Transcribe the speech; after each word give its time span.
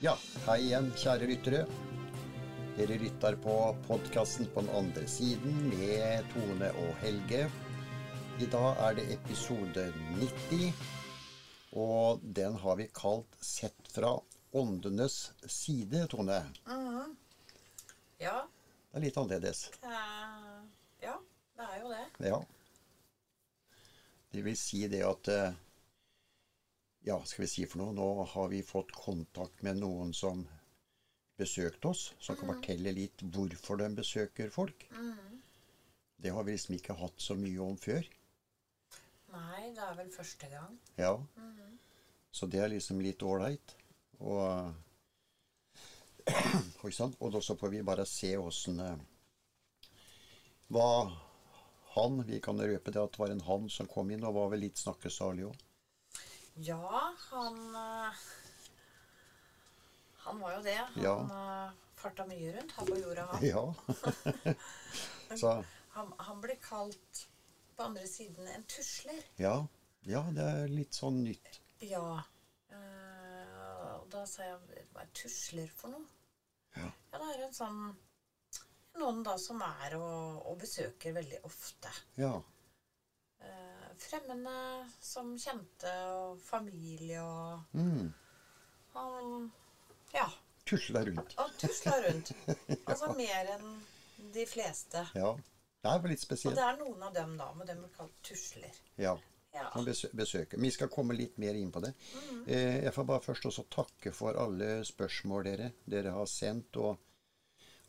Ja, 0.00 0.14
hei 0.46 0.60
igjen, 0.68 0.90
kjære 0.98 1.26
lyttere. 1.30 1.64
Dere 2.78 2.98
lytter 3.00 3.34
på 3.42 3.54
podkasten 3.88 4.46
på 4.54 4.62
den 4.62 4.70
andre 4.78 5.06
siden 5.10 5.56
med 5.72 6.26
Tone 6.34 6.68
og 6.84 6.92
Helge. 7.02 7.48
I 8.38 8.46
dag 8.52 8.78
er 8.86 8.94
det 9.00 9.06
episode 9.16 9.88
90, 10.20 10.68
og 11.74 12.22
den 12.22 12.54
har 12.62 12.76
vi 12.78 12.86
kalt 12.94 13.34
'Sett 13.42 13.90
fra 13.90 14.12
åndenes 14.54 15.32
side', 15.46 16.06
Tone. 16.08 16.38
Ja. 18.20 18.36
Det 18.92 18.96
er 18.96 19.00
litt 19.00 19.16
annerledes. 19.18 19.70
eh, 19.82 20.62
ja, 21.02 21.16
det 21.56 21.64
er 21.72 21.80
jo 21.82 21.88
det. 21.90 22.06
Ja. 22.30 22.38
Det 24.32 24.44
vil 24.44 24.56
si 24.56 24.86
det 24.88 25.02
at 25.04 25.28
eh, 25.28 25.52
Ja, 27.06 27.24
skal 27.24 27.44
vi 27.44 27.50
si 27.50 27.66
for 27.66 27.82
noe? 27.82 27.94
Nå 27.96 28.08
har 28.32 28.48
vi 28.52 28.62
fått 28.66 28.92
kontakt 28.92 29.62
med 29.62 29.78
noen 29.80 30.12
som 30.16 30.44
besøkte 31.38 31.92
oss, 31.92 32.08
som 32.18 32.36
kan 32.36 32.50
fortelle 32.50 32.92
litt 32.96 33.22
hvorfor 33.22 33.78
de 33.78 33.88
besøker 34.00 34.50
folk. 34.50 34.88
Det 36.18 36.32
har 36.34 36.44
vi 36.44 36.56
liksom 36.56 36.74
ikke 36.74 36.96
hatt 36.98 37.22
så 37.22 37.36
mye 37.38 37.60
om 37.62 37.76
før. 37.78 38.02
Nei, 39.30 39.68
det 39.76 39.84
er 39.84 39.94
vel 40.00 40.10
første 40.10 40.50
gang. 40.50 40.74
Ja. 40.98 41.14
Så 42.34 42.48
det 42.50 42.62
er 42.64 42.72
liksom 42.72 43.00
litt 43.04 43.22
ålreit. 43.22 43.76
Og. 44.18 44.74
Og 46.82 47.38
så 47.44 47.54
får 47.56 47.70
vi 47.72 47.86
bare 47.86 48.04
se 48.04 48.34
åssen 48.36 48.80
eh, 48.84 48.98
Hva 50.68 50.88
han 51.94 52.18
Vi 52.28 52.40
kan 52.44 52.60
røpe 52.60 52.92
det 52.92 53.00
at 53.00 53.14
det 53.14 53.22
var 53.22 53.32
en 53.32 53.46
han 53.46 53.70
som 53.72 53.88
kom 53.88 54.10
inn 54.12 54.26
og 54.28 54.34
var 54.36 54.50
vel 54.52 54.66
litt 54.66 54.76
snakkesalig 54.78 55.46
òg. 55.48 55.62
Ja, 56.66 57.12
han 57.30 57.58
eh, 57.76 58.14
Han 60.24 60.40
var 60.40 60.52
jo 60.56 60.62
det. 60.62 60.76
Han 60.76 61.02
Ja. 61.04 61.14
eh, 61.66 61.72
farta 61.98 62.26
mye 62.26 62.52
rundt 62.56 62.72
her 62.76 62.86
på 62.86 62.96
jorda, 63.00 63.24
han. 63.32 63.44
Ja. 63.46 63.74
så 65.40 65.52
han. 65.94 66.12
Han 66.18 66.40
ble 66.40 66.56
kalt 66.62 67.24
på 67.76 67.82
andre 67.88 68.06
siden 68.06 68.48
en 68.48 68.64
tusler. 68.64 69.22
ja. 69.36 69.66
Ja, 70.08 70.22
det 70.32 70.40
er 70.46 70.68
litt 70.72 70.94
sånn 70.96 71.18
nytt. 71.24 71.58
Ja. 71.84 72.22
eh, 72.72 73.96
og 73.98 74.06
da 74.10 74.22
sa 74.26 74.42
jeg 74.46 74.84
Hva 74.94 75.02
er 75.02 75.10
tusler 75.12 75.66
for 75.76 75.90
noe? 75.92 76.06
Ja. 76.78 76.86
Ja, 77.12 77.18
det 77.18 77.26
er 77.34 77.42
en 77.48 77.52
sånn 77.56 77.80
Noen 78.98 79.20
da 79.26 79.34
som 79.38 79.60
er 79.62 79.94
og, 79.98 80.46
og 80.48 80.56
besøker 80.62 81.12
veldig 81.18 81.42
ofte. 81.46 81.90
Ja. 82.16 82.32
Fremmede 83.98 84.56
som 85.00 85.32
kjente 85.38 85.92
og 86.14 86.40
familie 86.42 87.22
og 87.22 87.76
Mm. 87.76 88.12
Han 88.94 89.50
Ja. 90.14 90.28
Tusla 90.64 91.04
rundt. 91.04 91.34
Og 91.38 91.54
tusla 91.58 91.92
rundt. 92.08 92.32
Altså 92.88 93.12
mer 93.16 93.54
enn 93.56 93.78
de 94.34 94.44
fleste. 94.46 95.06
Ja. 95.14 95.34
Det 95.82 95.90
er 95.90 96.08
litt 96.10 96.24
Og 96.46 96.54
det 96.56 96.64
er 96.64 96.78
noen 96.80 97.02
av 97.06 97.12
dem 97.14 97.36
da, 97.38 97.52
men 97.54 97.66
dem 97.66 97.82
blir 97.84 97.92
kalt 97.96 98.16
tusler. 98.26 98.74
Ja. 98.98 99.16
Ja. 99.54 99.70
Besøker. 100.12 100.58
Vi 100.60 100.70
skal 100.70 100.90
komme 100.92 101.14
litt 101.16 101.38
mer 101.40 101.56
inn 101.56 101.70
på 101.72 101.80
det. 101.80 101.94
Eh, 102.46 102.84
jeg 102.84 102.92
får 102.94 103.06
bare 103.08 103.24
først 103.24 103.46
også 103.48 103.64
takke 103.72 104.12
for 104.14 104.36
alle 104.38 104.82
spørsmål 104.86 105.46
dere, 105.48 105.70
dere 105.88 106.12
har 106.14 106.26
sendt, 106.30 106.76
og 106.76 106.98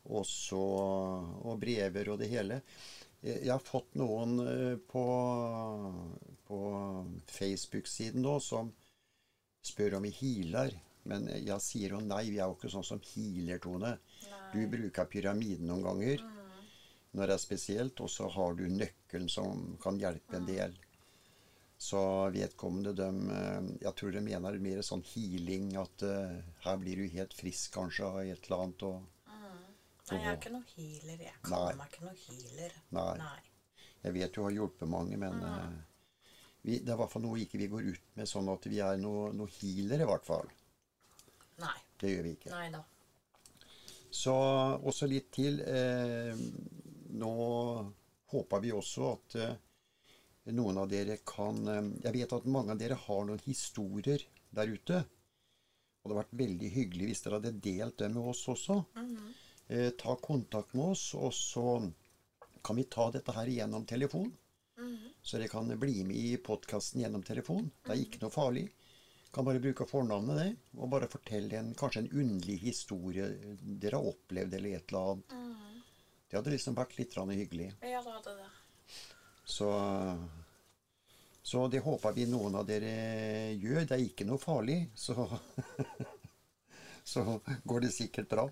også 0.10 0.60
og 0.60 1.60
brever 1.62 2.14
og 2.14 2.20
det 2.22 2.30
hele. 2.32 2.62
Jeg 3.22 3.52
har 3.52 3.64
fått 3.64 3.98
noen 4.00 4.38
eh, 4.46 4.76
på, 4.88 5.06
på 6.48 6.60
Facebook-siden 7.28 8.24
nå 8.24 8.38
som 8.44 8.72
spør 9.66 9.98
om 9.98 10.08
vi 10.08 10.14
healer. 10.22 10.76
Men 11.10 11.28
jeg 11.32 11.64
sier 11.64 11.96
jo 11.96 12.04
nei, 12.04 12.26
vi 12.30 12.40
er 12.40 12.48
jo 12.48 12.56
ikke 12.56 12.72
sånn 12.72 12.88
som 12.88 13.02
healer, 13.12 13.60
Tone. 13.64 13.96
Du 14.54 14.62
bruker 14.72 15.10
pyramiden 15.12 15.68
noen 15.68 15.86
ganger 15.88 16.24
når 17.18 17.32
det 17.32 17.36
er 17.36 17.42
spesielt, 17.42 18.00
og 18.06 18.12
så 18.14 18.28
har 18.30 18.56
du 18.56 18.68
nøkkelen 18.70 19.30
som 19.32 19.64
kan 19.82 19.98
hjelpe 20.00 20.38
en 20.38 20.48
del. 20.48 20.76
Så 21.80 22.00
vedkommende 22.36 22.94
dem, 22.94 23.30
eh, 23.32 23.62
Jeg 23.82 23.96
tror 23.96 24.12
de 24.12 24.22
mener 24.22 24.60
mer 24.60 24.82
sånn 24.84 25.04
healing, 25.14 25.76
at 25.80 26.04
uh, 26.04 26.40
her 26.66 26.78
blir 26.78 27.00
du 27.00 27.08
helt 27.08 27.34
frisk 27.34 27.74
kanskje 27.74 28.06
av 28.06 28.20
et 28.24 28.46
eller 28.48 28.64
annet. 28.64 28.84
og 28.84 29.19
Nei, 30.16 30.24
jeg 30.24 30.32
er 30.32 30.40
ikke 30.40 30.54
noe 30.56 30.68
healer. 30.74 31.24
Jeg 31.28 31.52
Nei. 31.52 31.68
meg 31.80 31.94
ikke 31.94 32.06
noe 32.06 32.18
healer. 32.24 32.76
Nei. 32.98 33.14
Nei. 33.22 33.88
Jeg 34.04 34.16
vet 34.16 34.36
du 34.36 34.42
har 34.46 34.56
hjulpet 34.56 34.90
mange, 34.90 35.18
men 35.20 35.42
uh, 35.44 35.74
vi, 36.64 36.80
det 36.80 36.92
er 36.92 36.96
i 36.96 37.00
hvert 37.02 37.12
fall 37.12 37.26
noe 37.26 37.40
ikke 37.42 37.60
vi 37.60 37.68
går 37.72 37.90
ut 37.92 38.16
med 38.20 38.30
sånn 38.32 38.50
at 38.52 38.68
vi 38.72 38.80
er 38.84 39.00
noe, 39.02 39.30
noe 39.36 39.52
healer, 39.60 40.06
i 40.06 40.08
hvert 40.08 40.28
fall. 40.28 40.48
Nei. 41.60 41.76
Det 42.00 42.14
gjør 42.14 42.26
vi 42.28 42.34
ikke. 42.38 42.54
Nei 42.56 42.70
da. 42.74 42.84
Så 44.10 44.34
også 44.90 45.08
litt 45.10 45.30
til. 45.36 45.60
Eh, 45.62 46.38
nå 47.20 47.34
håper 48.32 48.64
vi 48.64 48.72
også 48.74 49.10
at 49.12 49.36
eh, 49.40 49.58
noen 50.56 50.80
av 50.82 50.90
dere 50.90 51.20
kan 51.28 51.58
eh, 51.68 51.90
Jeg 52.06 52.16
vet 52.16 52.36
at 52.38 52.48
mange 52.50 52.74
av 52.74 52.82
dere 52.82 52.98
har 52.98 53.28
noen 53.28 53.42
historier 53.46 54.24
der 54.56 54.72
ute. 54.72 55.04
Og 56.00 56.10
det 56.10 56.16
hadde 56.16 56.22
vært 56.22 56.40
veldig 56.42 56.72
hyggelig 56.74 57.12
hvis 57.12 57.24
dere 57.26 57.40
hadde 57.40 57.60
delt 57.62 58.00
det 58.02 58.10
med 58.14 58.32
oss 58.32 58.46
også. 58.52 58.80
Eh, 59.70 59.90
ta 59.98 60.16
kontakt 60.22 60.76
med 60.76 60.92
oss, 60.96 61.14
og 61.16 61.34
så 61.34 61.66
kan 62.66 62.76
vi 62.76 62.86
ta 62.92 63.10
dette 63.14 63.34
her 63.34 63.50
gjennom 63.54 63.86
telefon. 63.90 64.30
Så 65.22 65.38
dere 65.38 65.50
kan 65.52 65.80
bli 65.80 66.04
med 66.04 66.18
i 66.18 66.38
podkasten 66.38 67.02
gjennom 67.02 67.24
telefon. 67.24 67.70
Det 67.84 67.94
er 67.94 68.04
ikke 68.04 68.22
noe 68.24 68.34
farlig. 68.34 68.70
Kan 69.34 69.46
bare 69.46 69.62
bruke 69.62 69.86
fornavnet 69.86 70.40
det, 70.40 70.50
og 70.80 70.90
bare 70.90 71.10
fortelle 71.12 71.60
en, 71.60 71.74
kanskje 71.78 72.06
en 72.06 72.12
underlig 72.24 72.58
historie 72.64 73.28
dere 73.62 74.00
har 74.00 74.08
opplevd, 74.10 74.56
eller 74.58 74.78
et 74.78 74.90
eller 74.94 75.12
annet. 75.12 75.36
Det 76.30 76.38
hadde 76.38 76.54
liksom 76.54 76.78
vært 76.78 76.96
litt 76.98 77.18
hyggelig. 77.18 77.68
Ja, 77.82 78.02
det 78.06 78.14
hadde 78.16 78.36
det. 78.38 78.50
Så, 79.50 79.70
så 81.42 81.68
det 81.68 81.84
håper 81.86 82.14
vi 82.14 82.26
noen 82.30 82.56
av 82.56 82.66
dere 82.70 83.54
gjør. 83.54 83.86
Det 83.86 83.96
er 83.98 84.06
ikke 84.06 84.28
noe 84.30 84.42
farlig, 84.42 84.80
så, 84.94 85.28
så 87.14 87.26
går 87.66 87.86
det 87.86 87.94
sikkert 87.94 88.30
bra. 88.30 88.48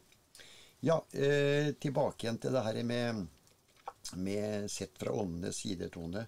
Ja, 0.86 1.06
eh, 1.12 1.74
tilbake 1.82 2.26
igjen 2.28 2.38
til 2.42 2.54
det 2.54 2.64
her 2.68 2.82
med, 2.86 3.24
med 4.14 4.68
sett 4.72 4.98
fra 5.02 5.14
åndenes 5.14 5.64
side, 5.64 5.90
Tone. 5.94 6.28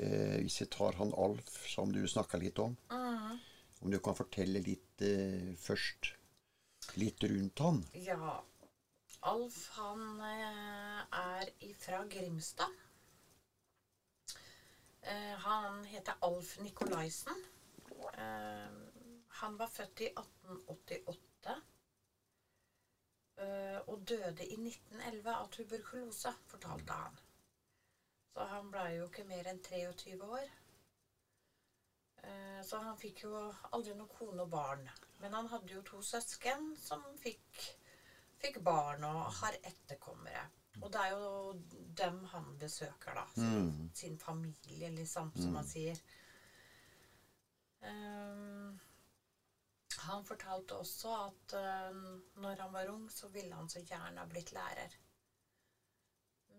Eh, 0.00 0.38
hvis 0.40 0.62
jeg 0.62 0.70
tar 0.72 0.96
han 0.96 1.12
Alf, 1.12 1.50
som 1.68 1.92
du 1.92 2.00
snakka 2.08 2.40
litt 2.40 2.58
om. 2.58 2.76
Om 3.80 3.90
du 3.90 3.98
kan 4.04 4.16
fortelle 4.16 4.60
litt 4.64 5.04
eh, 5.04 5.52
først 5.60 6.14
litt 7.00 7.24
rundt 7.24 7.58
han. 7.64 7.82
Ja. 7.96 8.38
Alf, 9.28 9.58
han 9.76 10.20
eh, 10.24 11.00
er 11.20 11.50
ifra 11.68 12.04
Grimstad. 12.08 12.72
Eh, 15.02 15.34
han 15.44 15.84
heter 15.84 16.16
Alf 16.24 16.58
Nikolaisen. 16.64 17.44
Eh, 18.14 18.70
han 19.40 19.56
var 19.60 19.68
født 19.68 20.00
i 20.00 20.08
1888. 20.14 21.60
eh, 23.40 23.78
og 23.88 24.04
døde 24.08 24.44
i 24.46 24.56
1911 24.56 25.34
av 25.34 25.50
tuberkulose, 25.54 26.32
fortalte 26.50 26.92
han. 27.02 27.18
Så 28.34 28.46
han 28.46 28.70
blei 28.70 28.96
jo 28.98 29.08
ikke 29.08 29.24
mer 29.28 29.48
enn 29.50 29.62
23 29.64 30.16
år. 30.22 30.46
Eh, 32.22 32.60
Så 32.64 32.78
han 32.84 32.98
fikk 33.00 33.22
jo 33.24 33.34
aldri 33.72 33.94
noen 33.96 34.08
kone 34.12 34.42
og 34.44 34.50
barn. 34.52 34.84
Men 35.20 35.32
han 35.34 35.46
hadde 35.48 35.72
jo 35.74 35.82
to 35.82 36.02
søsken 36.04 36.74
som 36.78 37.02
fikk, 37.18 37.62
fikk 38.40 38.60
barn 38.64 39.04
og 39.04 39.32
har 39.40 39.56
etterkommere. 39.64 40.46
Og 40.82 40.92
det 40.92 41.00
er 41.00 41.10
jo 41.16 41.52
dem 41.98 42.20
han 42.32 42.46
besøker, 42.60 43.14
da. 43.14 43.24
Sin, 43.34 43.90
sin 43.94 44.18
familie, 44.18 44.90
liksom, 44.94 45.32
som 45.36 45.56
han 45.56 45.66
sier. 45.66 45.98
Eh, 47.82 48.70
han 50.06 50.24
fortalte 50.24 50.78
også 50.80 51.12
at 51.26 51.54
eh, 51.58 52.00
når 52.42 52.64
han 52.64 52.72
var 52.72 52.90
ung, 52.92 53.06
så 53.12 53.28
ville 53.28 53.54
han 53.54 53.68
så 53.68 53.82
gjerne 53.84 54.20
ha 54.20 54.26
blitt 54.30 54.52
lærer. 54.56 54.96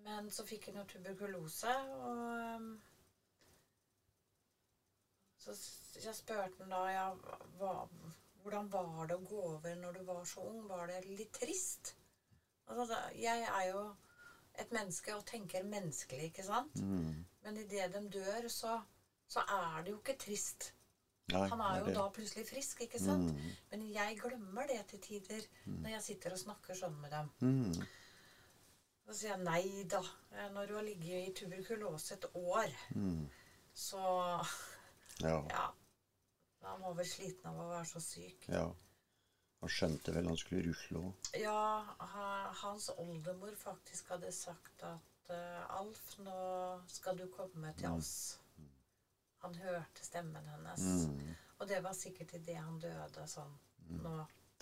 Men 0.05 0.31
så 0.33 0.45
fikk 0.45 0.69
han 0.69 0.81
jo 0.81 0.87
tuberkulose, 0.89 1.75
og 2.05 2.23
eh, 2.37 2.71
så 5.41 5.55
jeg 6.01 6.15
spurte 6.15 6.61
han 6.61 6.73
da 6.73 6.81
ja, 6.93 7.05
hva, 7.57 7.73
hvordan 8.43 8.69
var 8.73 9.07
det 9.09 9.17
å 9.17 9.25
gå 9.25 9.41
over 9.55 9.75
når 9.79 9.97
du 9.97 10.03
var 10.05 10.23
så 10.29 10.43
ung. 10.45 10.61
Var 10.69 10.87
det 10.91 11.01
litt 11.09 11.33
trist? 11.33 11.95
Altså, 12.69 12.97
jeg 13.17 13.45
er 13.47 13.65
jo 13.71 13.81
et 14.61 14.71
menneske 14.75 15.15
og 15.15 15.25
tenker 15.25 15.65
menneskelig, 15.67 16.29
ikke 16.29 16.45
sant? 16.45 16.77
Men 17.43 17.57
idet 17.57 17.89
de 17.95 18.03
dør, 18.13 18.47
så, 18.53 18.77
så 19.27 19.43
er 19.49 19.81
det 19.83 19.95
jo 19.95 19.99
ikke 20.01 20.17
trist. 20.21 20.71
Nei, 21.31 21.47
Han 21.49 21.61
er 21.61 21.79
jo 21.79 21.85
det. 21.85 21.95
da 21.95 22.05
plutselig 22.09 22.45
frisk, 22.49 22.81
ikke 22.81 22.99
sant? 22.99 23.31
Men 23.71 23.87
jeg 23.93 24.17
glemmer 24.19 24.67
det 24.67 24.79
til 24.91 24.99
tider 24.99 25.47
når 25.65 25.89
jeg 25.95 26.01
sitter 26.09 26.31
og 26.35 26.39
snakker 26.43 26.75
sånn 26.75 26.97
med 27.01 27.11
dem. 27.11 27.29
Mm. 27.41 27.87
Så 29.07 29.13
sier 29.17 29.33
jeg 29.35 29.43
nei 29.43 29.83
da. 29.91 30.01
Eh, 30.31 30.49
Når 30.53 30.67
du 30.67 30.75
har 30.75 30.83
ligget 30.83 31.27
i 31.29 31.33
tuberkulose 31.33 32.13
et 32.15 32.25
år, 32.35 32.69
så 33.73 34.03
Ja. 35.21 35.41
Ja. 35.49 35.65
Han 36.63 36.81
var 36.81 36.93
vel 36.93 37.05
sliten 37.09 37.45
av 37.49 37.57
å 37.59 37.69
være 37.71 37.85
så 37.89 37.99
syk. 38.01 38.47
ja. 38.49 38.69
Han 39.61 39.69
skjønte 39.69 40.09
vel 40.15 40.25
han 40.25 40.37
skulle 40.41 40.63
rusle 40.65 40.97
òg. 40.97 41.27
Ja, 41.37 41.83
hans 42.63 42.87
oldemor 42.97 43.53
faktisk 43.61 44.07
hadde 44.09 44.31
sagt 44.33 44.81
at 44.81 45.29
eh, 45.29 45.75
Alf, 45.77 46.15
nå 46.25 46.81
skal 46.89 47.17
du 47.19 47.27
komme 47.29 47.69
til 47.77 47.91
oss. 47.91 48.39
Han 49.41 49.55
hørte 49.55 50.05
stemmen 50.05 50.47
hennes. 50.53 50.87
Mm. 51.07 51.35
Og 51.61 51.67
det 51.69 51.81
var 51.85 51.93
sikkert 51.97 52.33
idet 52.37 52.57
han 52.57 52.79
døde 52.81 53.27
sånn 53.29 53.53
nå. 54.01 54.15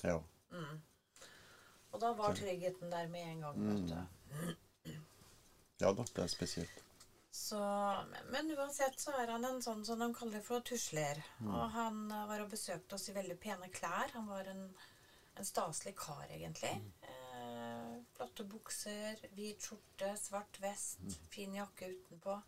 Ja. 0.04 0.20
Mm. 0.52 0.80
Og 1.90 2.02
da 2.02 2.12
var 2.18 2.36
tryggheten 2.38 2.92
der 2.92 3.08
med 3.12 3.32
en 3.32 3.42
gang. 3.42 3.66
vet 3.70 3.90
du. 3.90 4.94
ja 5.84 5.92
da, 5.94 6.06
det 6.16 6.24
er 6.24 6.32
spesielt. 6.32 6.86
Så, 7.32 7.60
men 8.34 8.52
uansett 8.58 9.00
så 9.00 9.14
er 9.22 9.30
han 9.32 9.46
en 9.46 9.62
sånn 9.62 9.84
som 9.86 10.02
de 10.02 10.10
kaller 10.18 10.42
for 10.46 10.66
tusler. 10.66 11.22
Og 11.46 11.66
han 11.76 12.08
var 12.10 12.42
og 12.44 12.52
besøkte 12.52 12.98
oss 12.98 13.10
i 13.12 13.16
veldig 13.16 13.38
pene 13.42 13.70
klær. 13.74 14.10
Han 14.16 14.28
var 14.30 14.50
en, 14.50 14.64
en 15.38 15.48
staselig 15.48 15.96
kar, 16.00 16.26
egentlig. 16.30 16.74
Eh, 17.06 17.94
flotte 18.18 18.46
bukser, 18.50 19.22
hvit 19.38 19.70
skjorte, 19.70 20.14
svart 20.20 20.60
vest, 20.64 21.06
fin 21.30 21.54
jakke 21.56 21.92
utenpå. 21.94 22.40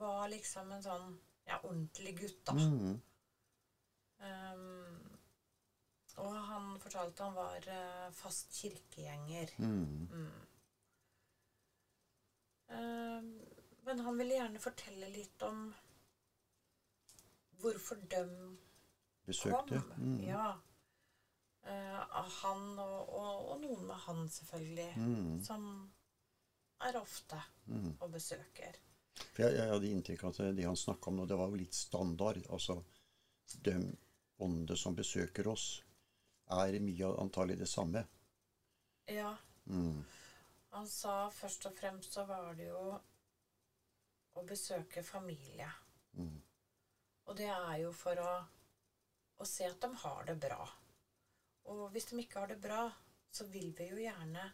Var 0.00 0.32
liksom 0.32 0.72
en 0.72 0.82
sånn 0.84 1.12
ja, 1.48 1.58
ordentlig 1.64 2.14
gutt, 2.20 2.40
da. 2.46 2.52
Mm. 2.52 3.00
Um, 4.22 5.18
og 6.22 6.34
han 6.46 6.66
fortalte 6.80 7.24
han 7.24 7.34
var 7.34 7.64
uh, 7.66 8.08
fast 8.14 8.52
kirkegjenger. 8.60 9.54
Mm. 9.58 10.08
Um, 12.72 13.30
men 13.84 14.00
han 14.06 14.18
ville 14.20 14.36
gjerne 14.38 14.60
fortelle 14.62 15.08
litt 15.12 15.42
om 15.42 15.64
hvorfor 17.62 17.98
de 18.10 18.22
Besøkte. 19.26 19.80
kom. 19.80 20.04
Mm. 20.12 20.20
Ja. 20.28 20.52
Av 21.62 22.26
han 22.42 22.62
og, 22.82 23.10
og, 23.14 23.50
og 23.52 23.60
noen 23.62 23.84
med 23.86 24.00
han, 24.06 24.24
selvfølgelig. 24.34 24.88
Mm. 24.98 25.42
Som 25.46 25.66
er 26.82 26.98
ofte 26.98 27.38
Mm. 27.70 27.92
og 28.02 28.10
besøker. 28.10 28.74
For 29.20 29.44
jeg, 29.44 29.56
jeg 29.58 29.70
hadde 29.72 29.92
inntrykk 29.92 30.24
av 30.24 30.34
at 30.34 30.56
det 30.56 30.66
han 30.66 30.78
snakka 30.78 31.10
om 31.10 31.20
nå, 31.20 31.26
det 31.28 31.38
var 31.38 31.52
jo 31.52 31.60
litt 31.60 31.76
standard. 31.76 32.40
Altså 32.48 32.78
de 33.64 33.76
åndene 34.42 34.78
som 34.78 34.96
besøker 34.96 35.48
oss, 35.52 35.66
er 36.52 36.80
mye 36.84 37.12
antagelig 37.20 37.58
det 37.62 37.70
samme. 37.70 38.02
Ja. 39.10 39.34
Mm. 39.66 40.02
Han 40.72 40.88
sa 40.88 41.28
først 41.30 41.66
og 41.68 41.76
fremst 41.76 42.16
så 42.16 42.24
var 42.28 42.54
det 42.56 42.70
jo 42.70 42.82
å 44.32 44.44
besøke 44.48 45.04
familie. 45.04 45.68
Mm. 46.16 46.38
Og 47.28 47.36
det 47.38 47.48
er 47.52 47.76
jo 47.84 47.92
for 47.96 48.18
å, 48.18 48.32
å 49.38 49.48
se 49.48 49.68
at 49.68 49.80
de 49.84 49.92
har 50.04 50.24
det 50.28 50.38
bra. 50.40 50.64
Og 51.72 51.84
hvis 51.94 52.08
de 52.10 52.18
ikke 52.22 52.40
har 52.42 52.50
det 52.50 52.60
bra, 52.62 52.86
så 53.32 53.46
vil 53.52 53.70
vi 53.76 53.88
jo 53.92 54.00
gjerne 54.02 54.48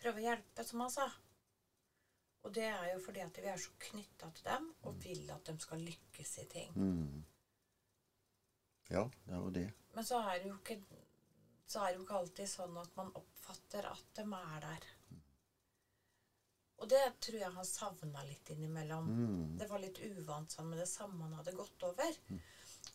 prøve 0.00 0.20
å 0.20 0.26
hjelpe, 0.26 0.64
som 0.66 0.82
han 0.84 0.92
sa. 0.92 1.06
Og 2.42 2.54
det 2.56 2.64
er 2.64 2.86
jo 2.94 3.00
fordi 3.04 3.20
at 3.20 3.36
vi 3.36 3.50
er 3.52 3.60
så 3.60 3.74
knytta 3.90 4.30
til 4.36 4.46
dem 4.46 4.70
og 4.88 5.02
vil 5.04 5.28
at 5.34 5.46
de 5.46 5.56
skal 5.60 5.82
lykkes 5.84 6.38
i 6.40 6.46
ting. 6.48 6.72
Mm. 6.76 7.24
Ja, 8.90 9.04
det 9.26 9.34
er 9.34 9.42
jo 9.44 9.50
det. 9.54 9.66
Men 9.94 10.06
så 10.06 10.22
er 10.24 10.40
det 10.40 10.48
jo 10.48 10.56
ikke 10.56 10.80
så 11.70 11.84
er 11.84 11.92
det 11.92 12.00
jo 12.00 12.06
ikke 12.06 12.18
alltid 12.18 12.50
sånn 12.50 12.78
at 12.80 12.96
man 12.98 13.12
oppfatter 13.14 13.86
at 13.86 14.08
de 14.16 14.24
er 14.24 14.64
der. 14.64 14.86
Og 16.80 16.88
det 16.90 17.02
tror 17.22 17.36
jeg 17.38 17.54
han 17.54 17.68
savna 17.68 18.24
litt 18.26 18.50
innimellom. 18.50 19.10
Mm. 19.12 19.52
Det 19.60 19.68
var 19.70 19.82
litt 19.82 20.00
uvant 20.00 20.50
sånn 20.50 20.70
med 20.72 20.80
det 20.80 20.88
samme 20.90 21.22
han 21.22 21.36
hadde 21.38 21.54
gått 21.54 21.84
over. 21.86 22.18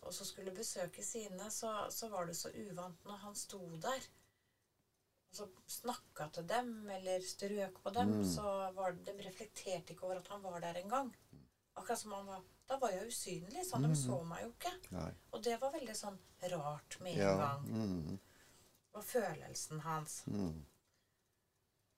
Og 0.02 0.14
så 0.14 0.28
skulle 0.28 0.54
besøke 0.58 1.06
sine, 1.06 1.48
så, 1.54 1.72
så 1.94 2.10
var 2.12 2.28
det 2.28 2.36
så 2.36 2.52
uvant 2.52 3.08
når 3.08 3.22
han 3.24 3.38
sto 3.38 3.62
der. 3.80 4.10
Og 5.36 5.42
så 5.42 5.48
snakka 5.82 6.30
til 6.32 6.46
dem, 6.48 6.70
eller 6.90 7.20
strøk 7.28 7.82
på 7.84 7.90
dem, 7.94 8.12
Mm. 8.22 8.24
så 8.36 8.72
var 8.76 8.92
de 8.94 9.12
reflekterte 9.26 9.92
ikke 9.94 10.04
over 10.08 10.16
at 10.22 10.28
han 10.32 10.44
var 10.44 10.60
der 10.64 10.74
engang. 10.80 11.10
Akkurat 11.76 12.00
som 12.00 12.12
han 12.12 12.26
var 12.28 12.44
Da 12.68 12.78
var 12.82 12.90
jeg 12.90 13.08
usynlig, 13.12 13.62
sånn. 13.68 13.84
De 13.86 13.96
så 13.96 14.24
meg 14.26 14.42
jo 14.42 14.48
ikke. 14.50 14.72
Nei. 14.92 15.12
Og 15.34 15.44
det 15.44 15.60
var 15.62 15.72
veldig 15.72 15.94
sånn 15.96 16.18
rart 16.52 16.96
med 17.02 17.14
en 17.14 17.20
Ja. 17.20 17.36
gang. 17.38 17.68
Mm. 17.68 18.20
Var 18.94 19.02
følelsen 19.02 19.80
hans. 19.82 20.24
Mm. 20.26 20.66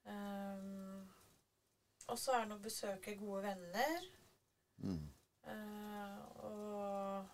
Ehm, 0.07 1.07
og 2.07 2.17
så 2.19 2.31
er 2.33 2.39
han 2.45 2.51
å 2.51 2.59
besøke 2.63 3.15
gode 3.19 3.43
venner. 3.43 4.01
Mm. 4.83 5.09
Uh, 5.47 6.19
og, 6.43 7.27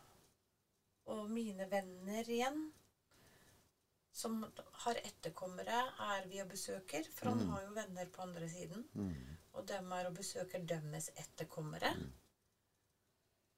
og 1.05 1.29
mine 1.33 1.65
venner 1.71 2.29
igjen. 2.29 2.71
Som 4.13 4.44
har 4.83 5.00
etterkommere, 5.01 5.77
er 6.13 6.27
vi 6.30 6.39
og 6.44 6.50
besøker. 6.51 7.07
For 7.15 7.30
han 7.31 7.39
Mm. 7.42 7.50
har 7.50 7.62
jo 7.63 7.71
venner 7.74 8.06
på 8.13 8.21
andre 8.21 8.50
siden. 8.50 8.83
Mm. 8.94 9.38
Og 9.54 9.68
dem 9.68 9.92
er 9.92 10.06
og 10.07 10.13
besøker 10.15 10.60
deres 10.69 11.10
etterkommere. 11.18 11.89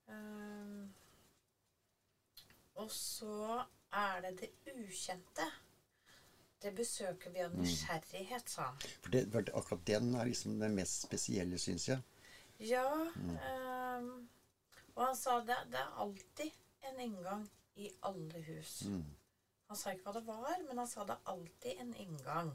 Um, 0.07 0.94
og 2.75 2.92
så 2.92 3.63
er 3.96 4.22
det 4.22 4.34
det 4.42 4.50
ukjente. 4.75 5.48
Det 6.62 6.72
besøker 6.75 7.30
vi 7.36 7.42
av 7.44 7.54
nysgjerrighet, 7.56 8.50
sa 8.50 8.69
han. 8.72 8.78
For 9.04 9.12
det, 9.13 9.25
for 9.31 9.50
akkurat 9.60 9.86
den 9.88 10.16
er 10.16 10.25
liksom 10.30 10.60
det 10.60 10.72
mest 10.74 11.04
spesielle, 11.06 11.60
syns 11.62 11.88
jeg. 11.90 12.02
Ja. 12.60 12.86
ehm, 13.18 14.28
og 14.96 15.04
han 15.06 15.16
sa 15.19 15.40
det, 15.46 15.57
det 15.72 15.80
er 15.81 16.00
alltid 16.00 16.52
en 16.90 17.00
inngang 17.04 17.44
i 17.75 17.92
alle 18.07 18.42
hus. 18.48 18.81
Mm. 18.88 19.04
Han 19.68 19.78
sa 19.78 19.92
ikke 19.94 20.04
hva 20.10 20.14
det 20.20 20.26
var, 20.28 20.64
men 20.68 20.78
han 20.78 20.88
sa 20.88 21.04
det 21.10 21.18
alltid 21.26 21.80
en 21.82 21.94
inngang. 22.04 22.52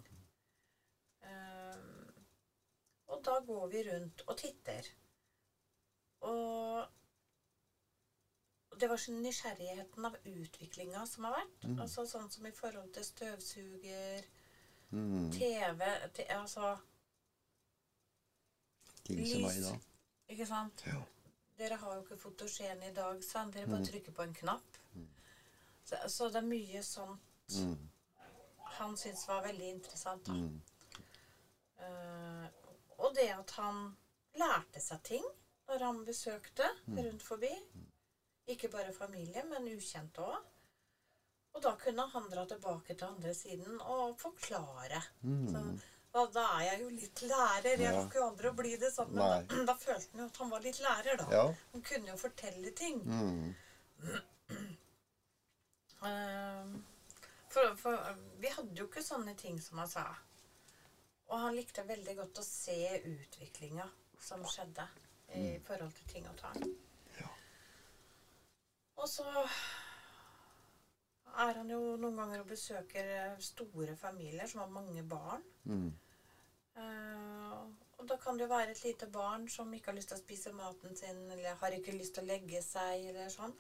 Ehm, 1.27 2.25
og 3.11 3.23
da 3.27 3.39
går 3.47 3.67
vi 3.73 3.83
rundt 3.89 4.23
og 4.29 4.37
titter. 4.39 4.87
Og 6.31 6.87
det 8.81 8.89
var 8.89 9.01
sånn 9.03 9.19
nysgjerrigheten 9.25 10.07
av 10.07 10.17
utviklinga 10.25 11.03
som 11.09 11.27
har 11.27 11.35
vært. 11.41 11.67
Altså 11.83 12.07
Sånn 12.09 12.31
som 12.33 12.47
i 12.47 12.53
forhold 12.57 12.93
til 12.95 13.05
støvsuger, 13.05 14.25
Mm. 14.93 15.31
TV 15.31 15.83
Altså, 16.35 16.77
Ting 19.05 19.21
som 19.27 19.45
er 19.45 19.59
i 19.59 19.63
dag. 19.63 19.81
ikke 20.29 20.47
sant? 20.47 20.83
Ja. 20.87 21.03
Dere 21.59 21.77
har 21.77 21.95
jo 21.95 22.03
ikke 22.03 22.17
fotogen 22.19 22.83
i 22.83 22.93
dag, 22.95 23.23
sant? 23.25 23.55
Dere 23.55 23.67
bare 23.71 23.85
trykker 23.87 24.13
på 24.13 24.23
en 24.23 24.35
knapp. 24.35 24.70
Så, 25.91 25.99
så 26.15 26.29
det 26.31 26.41
er 26.43 26.49
mye 26.51 26.83
sånt 26.87 27.27
Mm. 27.51 27.89
han 28.79 28.93
syntes 28.97 29.25
var 29.29 29.41
veldig 29.43 29.69
interessant. 29.75 30.25
da. 30.29 30.33
Mm. 30.39 30.61
Uh, 31.81 32.47
og 33.01 33.15
det 33.17 33.25
at 33.35 33.51
han 33.59 33.81
lærte 34.39 34.81
seg 34.85 35.01
ting 35.09 35.25
når 35.67 35.83
han 35.87 36.05
besøkte 36.07 36.69
rundt 36.95 37.23
forbi. 37.27 37.51
Ikke 38.51 38.71
bare 38.71 38.93
familie, 38.95 39.43
men 39.51 39.67
ukjente 39.73 40.23
òg. 40.23 40.39
Og 41.55 41.63
da 41.65 41.73
kunne 41.79 42.07
han 42.13 42.29
dra 42.31 42.45
tilbake 42.47 42.95
til 42.95 43.07
andre 43.09 43.35
siden 43.35 43.81
og 43.83 44.15
forklare. 44.21 45.01
Så, 45.51 45.63
da, 46.15 46.25
da 46.35 46.45
er 46.59 46.65
jeg 46.69 46.81
jo 46.85 46.89
litt 46.95 47.23
lærer. 47.27 47.71
Jeg 47.75 47.83
Ja. 47.83 48.05
jo 48.15 48.25
aldri 48.29 48.51
å 48.51 48.55
bli 48.59 48.77
det 48.77 48.93
sånn, 48.95 49.11
men 49.15 49.47
da, 49.49 49.65
da 49.73 49.75
følte 49.75 50.11
han 50.13 50.21
jo 50.23 50.27
at 50.31 50.37
han 50.45 50.51
var 50.55 50.61
litt 50.67 50.81
lærer, 50.87 51.17
da. 51.19 51.27
Ja. 51.35 51.45
Han 51.73 51.83
kunne 51.83 52.13
jo 52.15 52.17
fortelle 52.17 52.71
ting. 52.79 53.03
Mm. 53.07 53.55
Ehm, 56.09 56.81
For, 57.51 57.75
for 57.77 58.17
vi 58.39 58.51
hadde 58.55 58.79
jo 58.79 58.87
ikke 58.87 59.03
sånne 59.03 59.35
ting 59.35 59.57
som 59.59 59.81
han 59.83 59.89
sa. 59.91 60.05
Og 61.31 61.39
han 61.39 61.57
likte 61.57 61.83
veldig 61.87 62.15
godt 62.19 62.39
å 62.39 62.47
se 62.47 62.77
utviklinga 63.11 63.87
som 64.23 64.45
skjedde 64.47 64.87
i 65.35 65.59
forhold 65.67 65.93
til 65.97 66.07
ting 66.13 66.29
og 66.31 66.37
tang. 66.39 66.61
Ja. 67.19 67.29
Og 69.03 69.09
så 69.11 69.27
er 71.39 71.59
han 71.59 71.71
jo 71.71 71.81
noen 71.99 72.19
ganger 72.19 72.43
og 72.43 72.51
besøker 72.51 73.11
eh, 73.17 73.43
store 73.43 73.97
familier 73.99 74.51
som 74.51 74.65
har 74.65 74.73
mange 74.75 75.03
barn. 75.07 75.45
Mm. 75.65 75.91
Uh, 76.77 77.67
og 78.01 78.07
da 78.09 78.17
kan 78.17 78.39
det 78.39 78.47
jo 78.47 78.53
være 78.55 78.73
et 78.73 78.83
lite 78.85 79.07
barn 79.13 79.49
som 79.53 79.73
ikke 79.75 79.91
har 79.91 79.99
lyst 79.99 80.11
til 80.13 80.19
å 80.19 80.23
spise 80.23 80.53
maten 80.57 80.97
sin, 80.97 81.27
eller 81.31 81.59
har 81.61 81.77
ikke 81.77 81.99
lyst 81.99 82.15
til 82.17 82.25
å 82.25 82.31
legge 82.31 82.63
seg, 82.65 83.11
eller 83.11 83.29
sånn. 83.33 83.53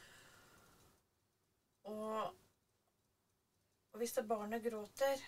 Og, 1.84 2.34
og 3.92 3.98
hvis 3.98 4.12
det 4.18 4.26
barnet 4.28 4.62
gråter, 4.64 5.22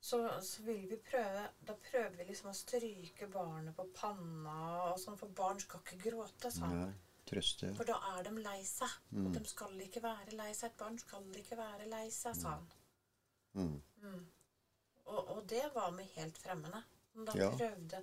så, 0.00 0.20
så 0.42 0.62
vil 0.62 0.86
vi 0.88 0.96
prøve 1.04 1.42
Da 1.66 1.74
prøver 1.90 2.14
vi 2.16 2.24
liksom 2.30 2.50
å 2.52 2.56
stryke 2.56 3.26
barnet 3.32 3.74
på 3.76 3.84
panna 3.96 4.54
og 4.92 4.98
sånn, 5.02 5.18
for 5.20 5.28
barn 5.36 5.60
skal 5.60 5.82
ikke 5.82 5.98
gråte, 6.08 6.50
sa 6.54 6.70
han. 6.70 6.80
Ja, 6.86 6.88
Trøste. 7.28 7.74
For 7.76 7.84
da 7.84 7.98
er 8.16 8.22
de 8.24 8.30
lei 8.40 8.60
seg. 8.64 8.88
Og 9.20 9.34
de 9.34 9.42
skal 9.50 9.74
ikke 9.84 10.00
være 10.00 10.32
lei 10.38 10.52
seg. 10.56 10.70
Et 10.70 10.78
barn 10.80 10.96
skal 11.02 11.26
ikke 11.36 11.58
være 11.58 11.88
lei 11.90 12.06
seg, 12.14 12.38
sa 12.38 12.54
han. 12.54 12.70
Mm. 13.58 14.22
Og, 15.04 15.18
og 15.34 15.42
det 15.50 15.66
var 15.74 15.90
med 15.92 16.08
helt 16.14 16.38
fremmede. 16.40 16.80
Men 17.18 17.28
Da 17.28 17.34
Ja. 17.36 17.50
prøvde, 17.52 18.00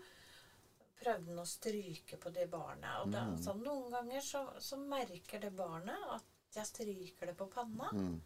prøvde 1.02 1.32
han 1.32 1.42
å 1.42 1.48
stryke 1.50 2.20
på 2.22 2.30
det 2.38 2.46
barnet. 2.54 3.00
Og 3.02 3.12
da, 3.16 3.24
Mm. 3.26 3.38
så 3.42 3.56
noen 3.58 3.90
ganger 3.96 4.22
så, 4.22 4.44
så 4.62 4.78
merker 4.78 5.40
det 5.42 5.56
barnet 5.58 6.06
at 6.20 6.24
jeg 6.56 6.66
stryker 6.70 7.26
det 7.32 7.36
på 7.38 7.48
panna. 7.52 7.90
Mm. 7.94 8.22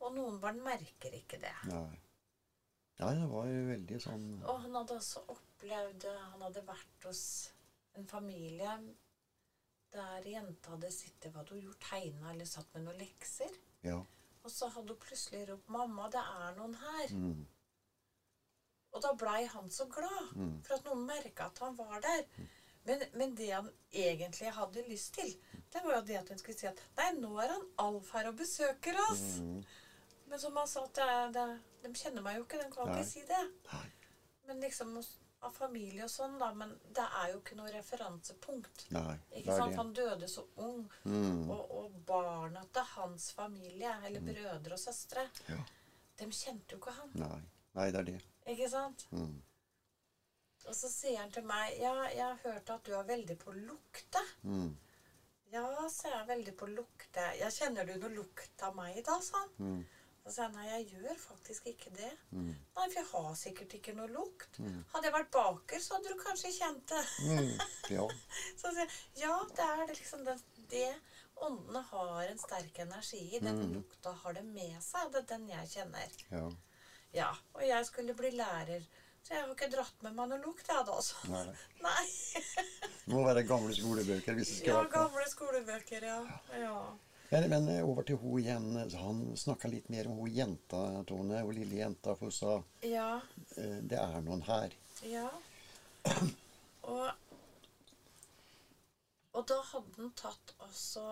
Og 0.00 0.14
noen 0.14 0.40
barn 0.40 0.58
merker 0.62 1.14
ikke 1.16 1.38
det. 1.40 1.54
Nei. 1.70 2.00
Ja, 2.98 3.08
det 3.10 3.26
var 3.30 3.46
jo 3.50 3.62
veldig 3.66 3.96
sånn 4.00 4.26
Og 4.46 4.60
han 4.62 4.74
hadde 4.78 4.94
også 5.00 5.24
opplevd 5.32 6.04
Han 6.30 6.42
hadde 6.44 6.60
vært 6.62 7.06
hos 7.08 7.22
en 7.98 8.06
familie 8.06 8.76
der 9.94 10.28
jenta 10.30 10.70
hadde 10.76 10.90
sittet 10.94 11.32
Hva 11.32 11.40
hadde 11.42 11.56
hun 11.56 11.64
gjort? 11.64 11.80
Tegna 11.88 12.30
eller 12.30 12.46
satt 12.46 12.70
med 12.74 12.84
noen 12.86 13.00
lekser? 13.02 13.50
Ja. 13.82 13.96
Og 14.44 14.50
så 14.54 14.68
hadde 14.76 14.94
hun 14.94 15.00
plutselig 15.02 15.42
ropt 15.50 15.68
'Mamma, 15.68 16.06
det 16.14 16.22
er 16.22 16.54
noen 16.60 16.74
her'. 16.84 17.14
Mm, 17.18 17.46
Og 18.94 19.02
da 19.02 19.12
blei 19.18 19.46
han 19.46 19.70
så 19.70 19.88
glad 19.90 20.36
Mm. 20.36 20.62
for 20.62 20.74
at 20.74 20.84
noen 20.84 21.06
merka 21.06 21.46
at 21.46 21.58
han 21.58 21.76
var 21.76 22.00
der. 22.00 22.22
Men, 22.84 23.02
men 23.14 23.34
det 23.34 23.50
han 23.50 23.70
egentlig 23.92 24.50
hadde 24.52 24.82
lyst 24.88 25.14
til, 25.16 25.30
det 25.72 25.80
var 25.84 25.94
jo 25.96 26.02
det 26.10 26.16
at 26.20 26.28
hun 26.28 26.38
skulle 26.38 26.58
si 26.58 26.66
at 26.68 26.80
'Nei, 26.96 27.10
nå 27.20 27.30
er 27.40 27.48
han 27.54 27.66
Alf 27.78 28.10
her 28.12 28.28
og 28.28 28.36
besøker 28.36 28.98
oss'. 29.08 29.40
mm, 29.40 29.64
Men 30.28 30.38
som 30.40 30.56
han 30.56 30.68
sa, 30.68 30.82
det, 30.86 31.32
det, 31.34 31.44
de 31.82 31.92
kjenner 31.94 32.22
meg 32.22 32.36
jo 32.36 32.44
ikke, 32.44 32.62
de 32.62 32.70
kan 32.72 32.88
Nei. 32.88 32.98
ikke 33.00 33.10
si 33.10 33.22
det. 33.28 33.42
Nei. 33.72 33.86
Men 34.46 34.60
liksom 34.60 34.96
av 35.44 35.52
familie 35.52 36.04
og 36.04 36.10
sånn, 36.10 36.38
da. 36.40 36.50
Men 36.56 36.70
det 36.96 37.04
er 37.20 37.32
jo 37.32 37.40
ikke 37.40 37.56
noe 37.56 37.72
referansepunkt. 37.72 38.86
Nei, 38.96 39.16
Ikke 39.40 39.56
sant? 39.58 39.76
Han 39.76 39.92
døde 39.92 40.28
så 40.28 40.44
ung. 40.56 40.84
Mm, 41.04 41.50
Og, 41.50 41.70
og 41.80 41.98
barna 42.06 42.62
til 42.72 42.82
hans 42.94 43.32
familie, 43.36 43.92
eller 44.06 44.20
brødre 44.24 44.72
og 44.72 44.80
søstre, 44.80 45.26
ja. 45.48 45.58
de 46.18 46.30
kjente 46.30 46.72
jo 46.76 46.80
ikke 46.80 46.96
han. 47.00 47.10
Nei. 47.14 47.42
Nei, 47.74 47.90
det 47.90 48.00
er 48.00 48.08
det. 48.12 48.20
Ikke 48.46 48.68
sant? 48.70 49.06
Mm. 49.10 49.42
Og 50.68 50.74
så 50.74 50.88
sier 50.88 51.18
han 51.20 51.30
til 51.34 51.44
meg 51.44 51.74
Ja, 51.80 51.92
jeg 52.08 52.24
har 52.24 52.38
hørt 52.44 52.70
at 52.70 52.84
du 52.86 52.94
er 52.96 53.04
veldig 53.08 53.36
på 53.42 53.52
lukte. 53.56 54.22
Mm, 54.42 54.76
Ja, 55.52 55.64
så 55.92 56.08
er 56.08 56.16
jeg 56.18 56.28
veldig 56.32 56.54
på 56.58 56.66
lukte. 56.74 57.24
Ja, 57.38 57.50
kjenner 57.52 57.86
du 57.86 57.92
noe 58.00 58.10
lukt 58.16 58.62
av 58.66 58.74
meg 58.74 58.96
da, 59.06 59.20
sa 59.22 59.38
han. 59.44 59.52
mm, 59.58 59.84
Så 60.24 60.32
sa 60.32 60.46
jeg 60.46 60.54
nei, 60.54 60.64
jeg 60.70 60.86
gjør 60.96 61.18
faktisk 61.20 61.66
ikke 61.68 61.90
det. 61.94 62.10
mm, 62.32 62.48
Nei, 62.76 62.86
for 62.88 62.96
jeg 62.96 63.08
har 63.12 63.34
sikkert 63.36 63.74
ikke 63.76 63.94
noe 63.94 64.08
lukt. 64.08 64.58
Mm. 64.58 64.80
Hadde 64.94 65.06
jeg 65.10 65.14
vært 65.18 65.30
baker, 65.36 65.78
så 65.84 65.94
hadde 65.98 66.08
du 66.14 66.22
kanskje 66.24 66.52
kjent 66.56 66.86
det. 66.88 67.04
mm, 67.28 67.52
ja. 67.98 68.08
Så 68.60 68.72
sier 68.72 68.88
jeg 68.88 69.28
ja, 69.28 69.36
det 69.54 69.68
er 69.68 69.84
det 69.86 69.98
liksom 70.00 70.24
det, 70.24 70.38
det 70.72 70.88
Åndene 71.44 71.80
har 71.90 72.28
en 72.30 72.38
sterk 72.38 72.76
energi 72.78 73.20
i. 73.36 73.40
Den 73.42 73.58
Mm. 73.60 73.72
lukta 73.74 74.12
har 74.22 74.32
det 74.32 74.44
med 74.44 74.80
seg. 74.82 75.10
Det 75.12 75.18
er 75.22 75.30
den 75.36 75.48
jeg 75.48 75.68
kjenner. 75.76 76.20
ja. 76.30 76.48
Ja, 77.14 77.28
og 77.54 77.62
jeg 77.62 77.86
skulle 77.86 78.14
bli 78.18 78.30
lærer. 78.34 78.82
Så 79.24 79.32
jeg 79.32 79.40
har 79.40 79.52
ikke 79.54 79.70
dratt 79.72 80.02
med 80.04 80.12
meg 80.18 80.28
noe 80.34 80.40
lukt, 80.44 80.66
jeg 80.68 80.84
da, 80.84 80.94
altså. 81.00 81.16
Nei. 81.32 81.44
Nei. 81.80 82.04
Det 83.04 83.12
må 83.12 83.22
være 83.24 83.42
gamle 83.48 83.72
skolebøker 83.76 84.36
hvis 84.36 84.50
det 84.50 84.56
skal 84.58 84.68
Ja, 84.70 84.76
være 84.82 84.90
på. 84.90 84.98
gamle 84.98 85.24
skolebøker, 85.32 86.06
ja. 86.10 86.18
ja. 86.60 86.76
Men, 87.30 87.46
men 87.50 87.68
eh, 87.72 87.80
over 87.88 88.04
til 88.06 88.18
hun 88.20 88.38
igjen. 88.42 88.68
Han 89.00 89.22
snakka 89.40 89.68
litt 89.72 89.88
mer 89.92 90.08
om 90.12 90.18
hun 90.20 90.30
jenta, 90.32 90.82
Tone. 91.08 91.40
Hun 91.40 91.56
lille 91.56 91.80
jenta. 91.80 92.12
For 92.20 92.28
hun 92.28 92.36
sa 92.36 92.52
Ja. 92.84 93.08
eh, 93.56 93.78
det 93.80 93.96
er 94.00 94.20
noen 94.28 94.44
her. 94.48 94.76
Ja. 95.08 95.28
Og, 96.84 97.08
og 99.34 99.46
da 99.48 99.56
hadde 99.70 99.94
han 99.96 100.10
tatt 100.20 100.50
også 100.66 101.04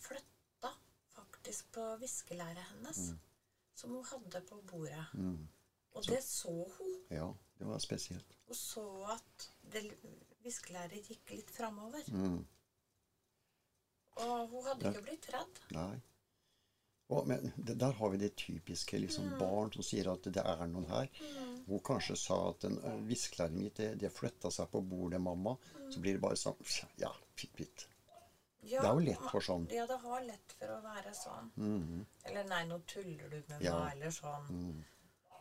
flytta 0.00 0.70
faktisk 1.12 1.68
på 1.76 1.84
viskelæret 2.00 2.64
hennes. 2.70 3.02
Som 3.76 3.92
hun 3.98 4.06
hadde 4.08 4.40
på 4.48 4.56
bordet. 4.70 5.04
Mm. 5.12 5.42
Og 5.92 6.08
det 6.08 6.22
så 6.24 6.54
hun. 6.78 6.96
Ja, 7.12 7.28
det 7.60 7.68
var 7.68 7.82
spesielt. 7.82 8.36
Hun 8.48 8.56
så 8.56 8.84
at 9.12 9.48
viskelæret 10.44 11.10
gikk 11.12 11.34
litt 11.36 11.50
framover. 11.52 12.06
Mm. 12.08 12.38
Og 14.20 14.48
hun 14.48 14.64
hadde 14.66 14.80
der. 14.84 14.94
ikke 14.94 15.04
blitt 15.10 15.28
redd. 15.34 15.60
Nei. 15.76 16.00
Og, 17.10 17.26
men 17.26 17.52
det, 17.56 17.74
der 17.80 17.92
har 17.98 18.10
vi 18.12 18.20
det 18.22 18.32
typiske 18.38 18.98
liksom, 19.02 19.32
barn 19.40 19.72
som 19.74 19.82
sier 19.82 20.12
at 20.12 20.28
det 20.30 20.42
er 20.46 20.60
noen 20.70 20.86
her. 20.92 21.08
Hun 21.66 21.80
kanskje 21.86 22.16
sa 22.18 22.36
at 22.52 22.66
uh, 22.70 22.90
viskelæret 23.08 23.56
mitt 23.58 23.80
det, 23.80 23.88
det 23.98 24.12
flytta 24.14 24.50
seg 24.54 24.70
på 24.70 24.82
bordet, 24.86 25.20
mamma. 25.22 25.56
Så 25.90 26.02
blir 26.02 26.16
det 26.16 26.22
bare 26.22 26.38
sånn 26.38 26.58
Ja, 27.02 27.10
fitt, 27.34 27.56
fitt. 27.58 27.86
Ja, 28.62 28.82
Det 28.82 28.88
er 28.90 28.94
jo 28.94 29.04
lett 29.08 29.26
for 29.32 29.42
sånn. 29.44 29.66
Ja, 29.72 29.86
det 29.88 29.96
har 30.02 30.24
lett 30.26 30.54
for 30.58 30.74
å 30.76 30.80
være 30.84 31.12
sånn. 31.16 31.50
Mhm. 31.56 32.00
Eller 32.28 32.48
nei, 32.50 32.64
nå 32.68 32.78
tuller 32.92 33.28
du 33.32 33.38
med 33.48 33.62
Ja. 33.64 33.78
meg, 33.80 33.94
eller 33.96 34.10
sånn. 34.14 34.48
Mm. 34.52 34.84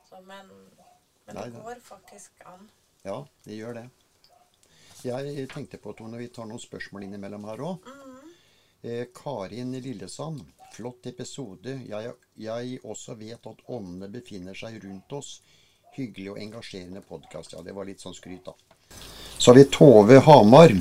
Så, 0.09 0.21
men 0.25 0.49
men 1.33 1.41
det 1.43 1.63
går 1.63 1.81
faktisk 1.83 2.43
an. 2.45 2.69
Ja, 3.03 3.25
det 3.45 3.55
gjør 3.55 3.74
det. 3.79 3.88
Jeg 5.03 5.48
tenkte 5.53 5.79
på, 5.79 5.93
Tone, 5.95 6.19
vi 6.19 6.27
tar 6.27 6.48
noen 6.50 6.59
spørsmål 6.59 7.05
innimellom 7.07 7.45
her 7.48 7.62
òg. 7.63 7.91
Eh, 8.81 9.05
Karin 9.15 9.71
Lillesand. 9.79 10.43
Flott 10.74 11.07
episode. 11.07 11.79
Jeg, 11.88 12.13
jeg 12.36 12.79
også 12.83 13.15
vet 13.19 13.48
at 13.48 13.63
åndene 13.67 14.12
befinner 14.12 14.55
seg 14.55 14.77
rundt 14.83 15.15
oss. 15.15 15.39
Hyggelig 15.95 16.33
og 16.33 16.39
engasjerende 16.43 17.01
podkast. 17.07 17.55
Ja, 17.55 17.63
det 17.65 17.75
var 17.75 17.88
litt 17.89 18.03
sånn 18.03 18.15
skryt, 18.15 18.45
da. 18.45 18.55
Så 19.39 19.51
har 19.51 19.59
vi 19.59 19.67
Tove 19.71 20.19
Hamar. 20.27 20.75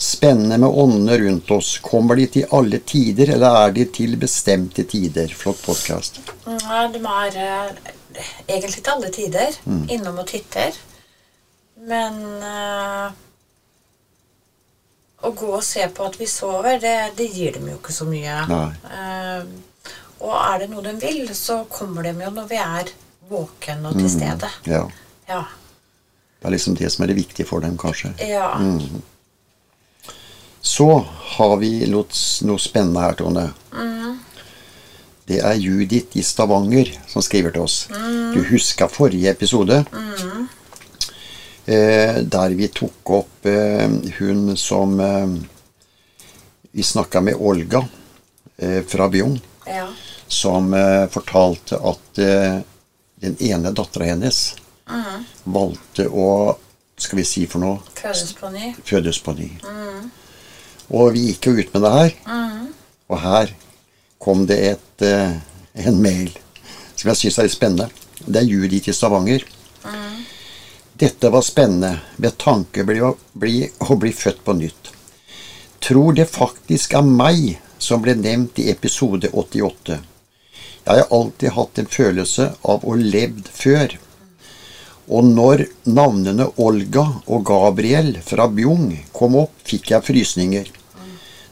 Spennende 0.00 0.56
med 0.62 0.78
åndene 0.82 1.18
rundt 1.18 1.50
oss. 1.50 1.74
Kommer 1.84 2.16
de 2.16 2.26
til 2.38 2.54
alle 2.56 2.80
tider, 2.86 3.34
eller 3.34 3.66
er 3.66 3.74
de 3.76 3.84
til 3.92 4.16
bestemte 4.18 4.86
tider? 4.88 5.28
Flott 5.36 5.60
podkast. 5.66 6.22
Nei, 6.46 6.84
de 6.94 7.02
er 7.04 7.40
eh, 7.44 7.90
egentlig 8.46 8.82
til 8.82 8.92
alle 8.92 9.10
tider 9.14 9.58
innom 9.66 10.20
og 10.22 10.28
titter. 10.30 10.76
Men 11.88 12.20
uh, 12.44 13.10
å 15.20 15.32
gå 15.36 15.50
og 15.52 15.64
se 15.64 15.84
på 15.92 16.06
at 16.08 16.16
vi 16.20 16.26
sover, 16.30 16.78
det, 16.80 16.96
det 17.18 17.28
gir 17.34 17.56
dem 17.58 17.68
jo 17.68 17.76
ikke 17.78 17.92
så 17.92 18.06
mye. 18.08 18.36
Eh, 18.48 19.42
og 20.20 20.34
er 20.36 20.62
det 20.62 20.68
noe 20.72 20.84
de 20.86 20.94
vil, 21.00 21.28
så 21.36 21.62
kommer 21.72 22.06
de 22.08 22.14
jo 22.24 22.30
når 22.32 22.46
vi 22.48 22.60
er 22.60 22.92
våken 23.30 23.84
og 23.88 23.98
til 23.98 24.08
stede. 24.12 24.48
Ja. 24.68 24.84
Ja. 25.28 25.44
Det 26.40 26.48
er 26.48 26.54
liksom 26.56 26.76
det 26.78 26.88
som 26.92 27.04
er 27.04 27.12
det 27.12 27.18
viktige 27.20 27.48
for 27.48 27.60
dem, 27.60 27.76
kanskje. 27.80 28.14
ja. 28.24 28.48
Så 30.60 30.86
har 31.36 31.54
vi 31.60 31.70
noe, 31.88 32.04
noe 32.44 32.60
spennende 32.60 33.04
her, 33.04 33.14
Tone. 33.16 33.46
Det 35.28 35.38
er 35.46 35.54
Judith 35.60 36.16
i 36.18 36.22
Stavanger 36.26 36.90
som 37.08 37.22
skriver 37.22 37.54
til 37.54 37.62
oss. 37.66 37.76
Du 38.34 38.40
huska 38.50 38.88
forrige 38.90 39.30
episode? 39.30 39.84
Eh, 41.70 42.16
der 42.26 42.54
vi 42.58 42.66
tok 42.74 43.10
opp 43.14 43.46
eh, 43.46 43.86
hun 44.18 44.56
som 44.58 44.96
eh, 45.00 45.34
Vi 46.72 46.82
snakka 46.82 47.20
med 47.20 47.36
Olga 47.38 47.82
eh, 48.58 48.80
fra 48.88 49.06
Bjugn, 49.12 49.36
ja. 49.66 49.84
som 50.26 50.72
eh, 50.74 51.04
fortalte 51.12 51.78
at 51.78 52.18
eh, 52.18 52.58
den 53.20 53.36
ene 53.44 53.70
dattera 53.76 54.08
hennes 54.10 54.40
valgte 55.44 56.08
å 56.10 56.56
Skal 57.00 57.20
vi 57.20 57.24
si 57.24 57.46
for 57.48 57.62
noe? 57.62 57.78
Fødes 57.96 58.32
på 58.36 58.50
ny. 58.52 58.72
fødes 58.84 59.18
på 59.24 59.32
ny. 59.38 59.46
Og 60.90 61.12
vi 61.14 61.28
gikk 61.30 61.46
jo 61.48 61.54
ut 61.60 61.70
med 61.72 61.84
det 61.86 61.92
her. 61.94 62.16
Og 63.08 63.20
her 63.22 63.54
kom 64.20 64.44
det 64.46 64.58
et, 64.74 65.02
eh, 65.02 65.40
en 65.86 66.02
mail 66.02 66.30
som 66.94 67.08
jeg 67.08 67.16
syns 67.16 67.38
er 67.38 67.48
litt 67.48 67.56
spennende. 67.56 67.88
Det 68.20 68.42
er 68.42 68.50
Judith 68.50 68.90
i 68.92 68.92
Stavanger. 68.92 69.44
Dette 71.00 71.30
var 71.32 71.40
spennende 71.40 71.94
ved 72.20 72.36
tanke 72.36 72.84
bli, 72.84 73.00
bli, 73.32 73.54
å 73.88 73.96
bli 73.96 74.12
født 74.12 74.42
på 74.44 74.52
nytt. 74.58 74.90
Tror 75.80 76.12
det 76.12 76.26
faktisk 76.28 76.92
er 76.98 77.06
meg 77.08 77.54
som 77.80 78.02
ble 78.04 78.12
nevnt 78.20 78.60
i 78.60 78.68
episode 78.68 79.30
88. 79.32 79.96
Jeg 80.84 81.00
har 81.00 81.08
alltid 81.16 81.54
hatt 81.56 81.80
en 81.80 81.88
følelse 81.88 82.50
av 82.68 82.84
å 82.84 82.98
levd 83.00 83.48
før. 83.48 83.96
Og 85.08 85.24
når 85.24 85.64
navnene 85.88 86.50
Olga 86.60 87.06
og 87.24 87.46
Gabriel 87.48 88.18
fra 88.26 88.50
Bjung 88.52 88.92
kom 89.16 89.40
opp, 89.40 89.56
fikk 89.64 89.94
jeg 89.94 90.04
frysninger. 90.04 90.68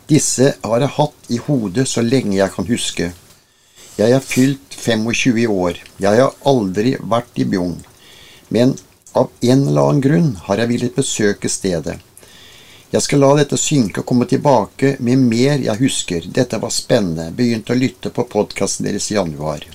Disse 0.08 0.54
har 0.64 0.80
jeg 0.80 0.94
hatt 0.96 1.28
i 1.28 1.38
hodet 1.44 1.84
så 1.88 2.00
lenge 2.04 2.38
jeg 2.38 2.52
kan 2.54 2.68
huske. 2.68 3.10
Jeg 3.98 4.14
er 4.14 4.24
fylt 4.24 4.76
25 4.78 5.46
år. 5.52 5.80
Jeg 6.00 6.22
har 6.22 6.36
aldri 6.48 6.94
vært 7.00 7.40
i 7.42 7.44
Bjugn. 7.44 7.76
Men 8.48 8.76
av 9.12 9.28
en 9.40 9.66
eller 9.66 9.82
annen 9.82 10.04
grunn 10.04 10.30
har 10.46 10.62
jeg 10.62 10.70
villet 10.72 10.96
besøke 10.96 11.50
stedet. 11.52 11.98
Jeg 12.88 13.04
skal 13.04 13.20
la 13.20 13.34
dette 13.36 13.58
synke 13.60 14.00
og 14.00 14.08
komme 14.08 14.24
tilbake 14.30 14.94
med 15.04 15.20
mer 15.28 15.60
jeg 15.60 15.82
husker. 15.82 16.28
Dette 16.32 16.56
var 16.62 16.72
spennende. 16.72 17.28
Begynte 17.36 17.74
å 17.74 17.80
lytte 17.80 18.08
på 18.14 18.24
podkasten 18.32 18.88
deres 18.88 19.10
i 19.12 19.18
januar. 19.18 19.66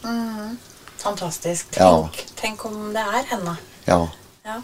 Fantastisk. 1.03 1.75
Ja. 1.77 2.07
Tenk, 2.07 2.23
tenk 2.39 2.65
om 2.71 2.87
det 2.95 3.03
er 3.03 3.27
henne. 3.35 3.59
Ja. 3.85 3.99
Ja. 4.47 4.61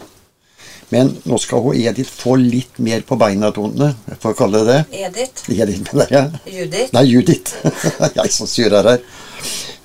Men 0.90 1.12
nå 1.24 1.38
skal 1.38 1.62
hun 1.62 1.76
Edith 1.78 2.10
få 2.10 2.34
litt 2.40 2.78
mer 2.82 3.04
på 3.06 3.16
beina, 3.20 3.52
Tone. 3.54 3.92
Jeg 4.10 4.18
får 4.22 4.34
kalle 4.40 4.62
det 4.64 4.72
det. 4.74 5.02
Edith. 5.06 5.44
Edith, 5.54 5.84
mener 5.94 6.14
jeg. 6.16 6.40
Judith. 6.56 6.94
Nei, 6.96 7.04
Judith. 7.06 7.54
jeg 8.18 8.32
som 8.34 8.48
surrer 8.50 8.88
her. 8.90 9.04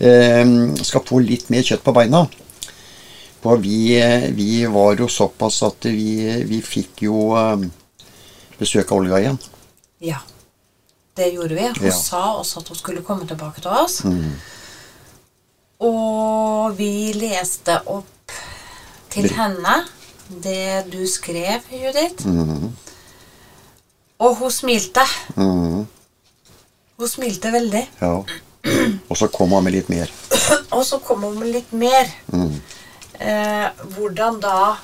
Eh, 0.02 0.44
skal 0.82 1.06
få 1.06 1.22
litt 1.22 1.52
mer 1.54 1.62
kjøtt 1.68 1.86
på 1.86 1.94
beina. 1.96 2.24
For 3.46 3.62
vi, 3.62 4.00
vi 4.34 4.64
var 4.74 4.96
jo 4.98 5.06
såpass 5.12 5.62
at 5.68 5.86
vi, 5.94 6.16
vi 6.50 6.62
fikk 6.66 7.06
jo 7.06 7.28
eh, 7.38 7.68
besøk 8.58 8.90
av 8.90 9.04
Olga 9.04 9.22
igjen. 9.22 9.38
Ja. 10.02 10.24
Det 11.16 11.30
gjorde 11.32 11.56
vi. 11.56 11.68
Hun 11.78 11.86
Ja. 11.88 11.94
sa 11.96 12.24
også 12.42 12.60
at 12.64 12.74
hun 12.74 12.82
skulle 12.82 13.06
komme 13.06 13.28
tilbake 13.30 13.62
til 13.62 13.72
oss. 13.72 14.02
Og 15.86 16.74
vi 16.78 17.14
leste 17.16 17.78
opp 17.92 18.34
til 19.14 19.30
henne 19.38 19.78
det 20.29 20.86
du 20.91 21.03
skrev, 21.08 21.65
Judith. 21.72 22.25
Og 24.20 24.36
hun 24.39 24.51
smilte. 24.51 25.03
Mhm. 25.36 25.86
Hun 26.96 27.10
smilte 27.12 27.51
veldig. 27.51 27.84
Ja. 28.01 28.24
Og 29.10 29.17
så 29.20 29.27
kom 29.27 29.51
hun 29.51 29.65
med 29.65 29.75
litt 29.75 29.89
mer. 29.91 30.12
Og 30.72 30.86
så 30.88 31.00
kom 31.03 31.25
hun 31.27 31.39
med 31.39 31.51
litt 31.53 31.74
mer. 31.75 32.08
Mm. 32.32 32.55
Eh, 33.20 33.67
hvordan 33.96 34.39
da 34.44 34.77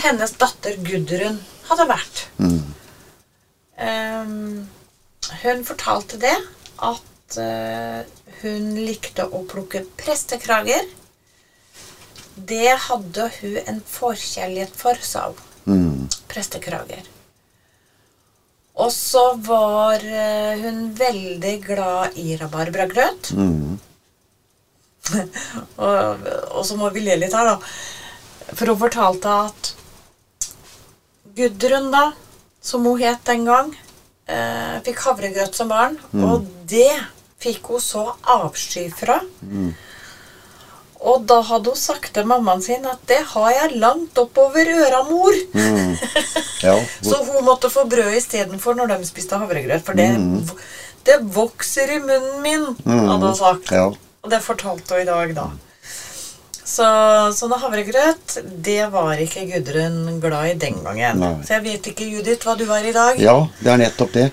hennes 0.00 0.32
datter 0.40 0.78
Gudrun 0.84 1.38
hadde 1.68 1.86
vært. 1.88 2.24
Mm. 2.40 2.74
Eh, 3.76 4.32
hun 5.44 5.62
fortalte 5.68 6.18
det 6.20 6.34
at 6.80 7.38
eh, 7.40 8.00
hun 8.40 8.72
likte 8.80 9.28
å 9.28 9.44
plukke 9.48 9.84
prestekrager. 10.00 10.88
Det 12.46 12.74
hadde 12.86 13.30
hun 13.40 13.56
en 13.66 13.80
forkjærlighet 13.86 14.76
for, 14.76 14.98
sa 15.02 15.30
hun. 15.30 15.40
Mhm. 15.64 16.08
Prestekrager. 16.30 17.04
Og 18.80 18.92
så 18.94 19.22
var 19.44 20.00
eh, 20.00 20.60
hun 20.62 20.94
veldig 20.96 21.56
glad 21.66 22.16
i 22.16 22.36
rabarbragrøt. 22.40 23.32
Mm. 23.36 23.78
og, 25.84 26.28
og 26.54 26.64
så 26.64 26.78
må 26.78 26.88
vi 26.94 27.02
le 27.04 27.18
litt 27.20 27.34
her, 27.36 27.50
da. 27.50 28.54
For 28.54 28.70
hun 28.70 28.80
fortalte 28.80 29.34
at 29.50 29.72
Gudrun, 31.36 31.90
da, 31.92 32.10
som 32.62 32.86
hun 32.86 33.00
het 33.02 33.20
den 33.28 33.44
gang, 33.48 33.74
eh, 34.30 34.80
fikk 34.86 35.04
havregrøt 35.06 35.56
som 35.56 35.70
barn. 35.70 35.98
Og 36.14 36.48
det 36.70 36.92
fikk 37.40 37.72
hun 37.74 37.84
så 37.84 38.06
avsky 38.38 38.88
fra. 38.92 39.20
Og 41.00 41.22
da 41.24 41.38
hadde 41.48 41.72
hun 41.72 41.78
sagt 41.80 42.12
til 42.14 42.26
mammaen 42.28 42.60
sin 42.62 42.84
at 42.86 42.98
'det 43.08 43.22
har 43.32 43.50
jeg 43.50 43.78
langt 43.80 44.18
oppover 44.20 44.68
øra, 44.68 45.00
mor'. 45.08 45.40
Mm. 45.54 45.96
Ja. 46.62 46.74
Så 47.00 47.16
hun 47.24 47.44
måtte 47.44 47.70
få 47.72 47.86
brød 47.88 48.12
istedenfor 48.18 48.74
når 48.76 48.86
de 48.98 49.06
spiste 49.08 49.32
havregrøt. 49.40 49.80
For 49.84 49.96
det, 49.96 50.10
det 51.08 51.16
vokser 51.32 51.88
i 51.88 51.98
munnen 51.98 52.42
min, 52.42 52.66
hadde 52.84 53.26
hun 53.26 53.34
sagt. 53.36 53.70
Ja. 53.72 53.86
Og 54.22 54.28
det 54.30 54.42
fortalte 54.44 54.92
hun 54.94 55.00
i 55.02 55.08
dag, 55.08 55.34
da. 55.34 55.46
Så 56.70 56.84
sånne 57.34 57.56
havregrøt, 57.58 58.36
det 58.62 58.84
var 58.92 59.16
ikke 59.18 59.46
Gudrun 59.54 60.20
glad 60.20 60.50
i 60.52 60.58
den 60.66 60.76
gangen. 60.84 61.18
Nei. 61.18 61.32
Så 61.42 61.56
jeg 61.56 61.64
vet 61.64 61.88
ikke, 61.94 62.04
Judith, 62.12 62.44
hva 62.46 62.54
du 62.60 62.66
har 62.68 62.84
i 62.84 62.92
dag. 62.92 63.18
ja, 63.18 63.38
det 63.62 63.72
er 63.72 63.80
nettopp 63.80 64.12
det. 64.12 64.28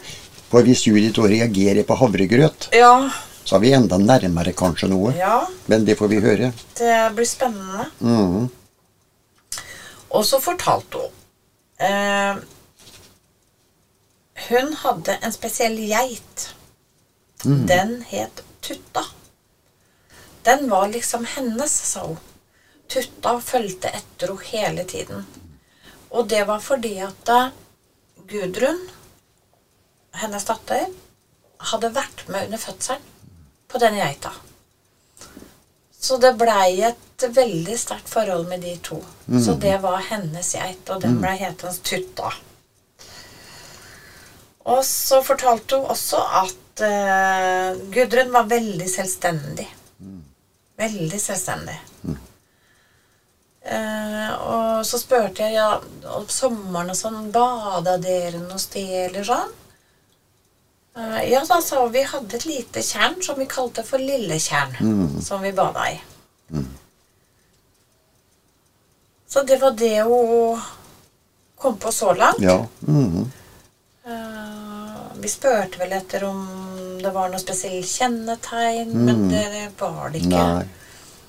For 0.51 0.61
hvis 0.67 0.83
Judith 0.87 1.19
reagerer 1.19 1.83
på 1.87 1.95
havregrøt, 1.97 2.69
Ja, 2.75 3.09
så 3.47 3.55
er 3.55 3.63
vi 3.63 3.69
enda 3.71 3.95
nærmere 4.01 4.51
kanskje 4.57 4.89
noe. 4.91 5.13
ja, 5.15 5.47
Men 5.71 5.85
det 5.87 5.95
får 5.97 6.07
vi 6.11 6.19
høre. 6.19 6.51
det 6.77 6.95
blir 7.15 7.25
spennende. 7.25 7.85
Mhm. 7.99 8.49
Og 10.09 10.25
så 10.25 10.39
fortalte 10.39 10.97
hun 10.97 11.11
eh, 11.87 12.35
Hun 14.49 14.73
hadde 14.83 15.17
en 15.21 15.31
spesiell 15.31 15.77
geit. 15.89 16.53
Den 17.43 18.01
het 18.07 18.43
Tutta. 18.61 19.03
Den 20.43 20.69
var 20.69 20.87
liksom 20.87 21.25
hennes, 21.25 21.71
sa 21.71 22.05
hun. 22.07 22.17
Tutta 22.87 23.39
fulgte 23.41 23.87
etter 23.89 24.27
henne 24.27 24.51
hele 24.51 24.83
tiden. 24.83 25.25
Og 26.09 26.27
det 26.29 26.43
var 26.47 26.59
fordi 26.59 26.99
at 27.03 27.29
eh, 27.29 27.49
Gudrun, 28.27 28.79
hennes 30.13 30.45
datter, 30.45 30.87
hadde 31.71 31.93
vært 31.95 32.27
med 32.27 32.45
under 32.45 32.57
fødselen 32.57 33.13
på 33.67 33.81
denne 33.81 34.01
geita. 34.01 34.31
Så 35.99 36.17
det 36.21 36.35
blei 36.39 36.81
et 36.87 37.25
veldig 37.33 37.77
sterkt 37.79 38.09
forhold 38.09 38.47
med 38.47 38.61
de 38.63 38.75
to. 38.83 38.99
Så 39.43 39.57
det 39.59 39.75
var 39.83 40.03
hennes 40.09 40.53
geit, 40.55 40.83
og 40.93 41.01
den 41.01 41.17
blei 41.21 41.35
hetende 41.41 41.73
Tutta. 41.83 42.31
Og 44.67 44.83
så 44.85 45.21
fortalte 45.23 45.79
hun 45.79 45.89
også 45.91 46.21
at 46.43 46.83
uh, 46.83 47.79
Gudrun 47.91 48.31
var 48.31 48.49
veldig 48.51 48.87
selvstendig. 48.91 49.67
Veldig 50.77 51.19
selvstendig. 51.21 51.79
Eh, 53.67 54.33
og 54.47 54.85
så 54.87 54.99
spurte 55.01 55.43
jeg 55.43 55.57
ja, 55.57 55.79
om 56.15 56.27
sommeren 56.31 56.93
og 56.93 56.95
sånn, 56.95 57.31
bada 57.35 57.97
dere 57.99 58.39
noe 58.39 58.59
sted 58.61 59.09
eller 59.09 59.25
sånn? 59.27 59.49
Eh, 60.97 61.31
ja, 61.31 61.43
da 61.45 61.61
sa 61.61 61.85
vi 61.93 62.01
hadde 62.03 62.37
et 62.37 62.45
lite 62.45 62.81
tjern 62.81 63.21
som 63.21 63.37
vi 63.39 63.45
kalte 63.45 63.83
for 63.85 64.01
Lilletjern, 64.01 65.21
som 65.21 65.41
vi 65.41 65.53
bada 65.53 65.91
i. 65.91 65.99
Så 69.27 69.43
det 69.43 69.57
var 69.61 69.71
det 69.71 70.01
hun 70.01 70.61
kom 71.57 71.77
på 71.77 71.91
så 71.91 72.13
langt. 72.13 72.39
Ja. 72.39 72.65
Mm. 72.87 73.31
Uh, 74.07 74.97
vi 75.19 75.29
spurte 75.29 75.79
vel 75.79 75.91
etter 75.93 76.23
om 76.23 76.47
det 77.03 77.11
var 77.11 77.29
noe 77.29 77.41
spesielt 77.41 77.89
kjennetegn, 77.89 78.93
men 78.93 79.27
det 79.29 79.71
var 79.79 80.09
det 80.13 80.23
ikke. 80.23 80.45
Nei. 80.45 80.63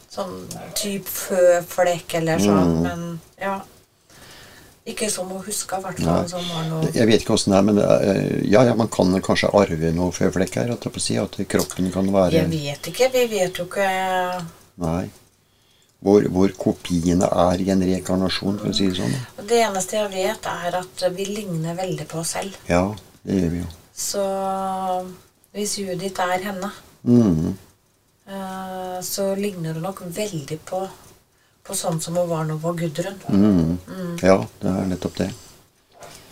Sånn 0.09 0.37
type 0.79 1.11
føflekk 1.11 2.15
eller 2.23 2.41
sånn, 2.41 2.79
men 2.87 3.03
ja. 3.37 3.59
Ikke 4.89 5.11
som 5.13 5.29
hun 5.29 5.43
huska, 5.45 5.79
i 5.79 5.85
hvert 5.85 6.01
fall. 6.01 6.45
Noe 6.71 6.91
Jeg 6.95 7.07
vet 7.11 7.21
ikke 7.25 7.35
åssen 7.37 7.53
det 7.53 7.59
er, 7.59 7.65
men 7.67 7.77
det 7.77 7.85
er, 7.85 8.05
eh, 8.15 8.43
ja, 8.49 8.63
ja, 8.65 8.75
man 8.79 8.89
kan 8.89 9.13
kanskje 9.21 9.51
arve 9.53 9.91
noe 9.93 10.15
føflekk 10.17 10.55
her. 10.63 10.73
At, 10.73 10.87
si, 11.05 11.17
at 11.21 11.37
kroppen 11.49 11.91
kan 11.93 12.09
være 12.15 12.39
Jeg 12.39 12.51
vet 12.55 12.89
ikke. 12.93 13.11
Vi 13.13 13.27
vet 13.37 13.59
jo 13.61 13.67
ikke 13.69 13.89
Nei. 14.81 15.09
Hvor, 16.01 16.23
hvor 16.31 16.53
kopiene 16.55 17.27
er 17.27 17.61
i 17.61 17.71
en 17.75 17.81
rekarnasjon, 17.83 18.61
for 18.63 18.71
å 18.71 18.75
si 18.77 18.87
det 18.87 19.01
sånn. 19.01 19.17
Det 19.51 19.57
eneste 19.67 19.97
jeg 19.99 20.11
vet, 20.13 20.47
er 20.47 20.77
at 20.79 21.03
vi 21.17 21.25
ligner 21.27 21.75
veldig 21.75 22.07
på 22.07 22.21
oss 22.23 22.37
selv. 22.37 22.55
Ja, 22.71 22.85
det 23.27 23.41
gjør 23.41 23.51
vi 23.57 23.63
jo. 23.65 23.71
Så 23.99 24.23
hvis 25.57 25.75
Judith 25.83 26.21
er 26.23 26.39
henne, 26.45 26.71
Mhm. 27.03 27.57
eh, 28.31 29.01
så 29.03 29.35
ligner 29.35 29.73
hun 29.75 29.83
nok 29.83 30.03
veldig 30.07 30.59
på, 30.65 30.89
på 31.69 31.77
sånn 31.77 32.01
som 32.01 32.17
hun 32.17 32.29
var 32.31 32.47
nå 32.49 32.57
på 32.63 32.73
Gudrun. 32.79 33.19
Mm. 33.29 34.17
Ja, 34.25 34.39
det 34.63 34.73
er 34.73 34.89
nettopp 34.89 35.19
det. 35.21 35.29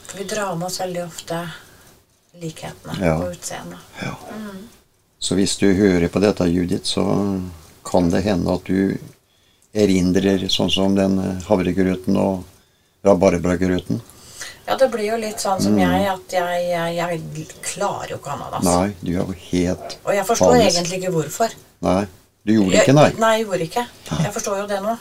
For 0.07 0.19
vi 0.23 0.25
drar 0.31 0.55
med 0.57 0.67
oss 0.71 0.81
veldig 0.81 1.05
ofte 1.05 1.43
likhetene 2.41 2.97
Ja. 3.05 3.19
på 3.21 3.31
utseendet. 3.33 3.79
Ja. 4.03 4.15
Så 5.19 5.35
hvis 5.39 5.57
du 5.61 5.69
hører 5.75 6.09
på 6.13 6.21
dette, 6.21 6.45
Judith, 6.49 6.85
så 6.89 7.05
kan 7.85 8.11
det 8.11 8.23
hende 8.27 8.53
at 8.55 8.65
du 8.69 8.99
erindrer 9.77 10.47
sånn 10.53 10.71
som 10.73 10.95
den 10.97 11.19
eh, 11.21 11.41
havregrøten 11.49 12.17
og 12.17 12.45
rabarbragrøten. 13.05 14.01
Ja, 14.67 14.75
det 14.77 14.89
blir 14.91 15.07
jo 15.13 15.17
litt 15.21 15.39
sånn 15.43 15.61
som 15.63 15.77
jeg, 15.79 16.07
at 16.11 16.33
jeg, 16.35 16.63
jeg, 16.73 16.97
jeg 16.97 17.47
klarer 17.63 18.11
jo 18.15 18.17
ikke 18.19 18.33
annet. 18.35 18.57
Altså. 18.59 18.73
Nei, 18.73 18.95
du 19.01 19.11
er 19.13 19.21
jo 19.21 19.37
helt 19.53 19.99
Og 20.05 20.13
jeg 20.17 20.27
forstår 20.27 20.53
panisk. 20.57 20.79
egentlig 20.81 20.99
ikke 21.03 21.13
hvorfor. 21.15 21.55
Nei, 21.87 22.01
du 22.47 22.53
gjorde 22.55 22.79
ikke, 22.81 22.95
nei. 22.95 23.09
Jeg, 23.11 23.19
nei, 23.23 23.33
jeg 23.41 23.47
gjorde 23.49 23.67
ikke. 23.67 23.83
Jeg 24.23 24.33
forstår 24.37 24.59
jo 24.63 24.67
det 24.71 24.79
nå. 24.85 24.95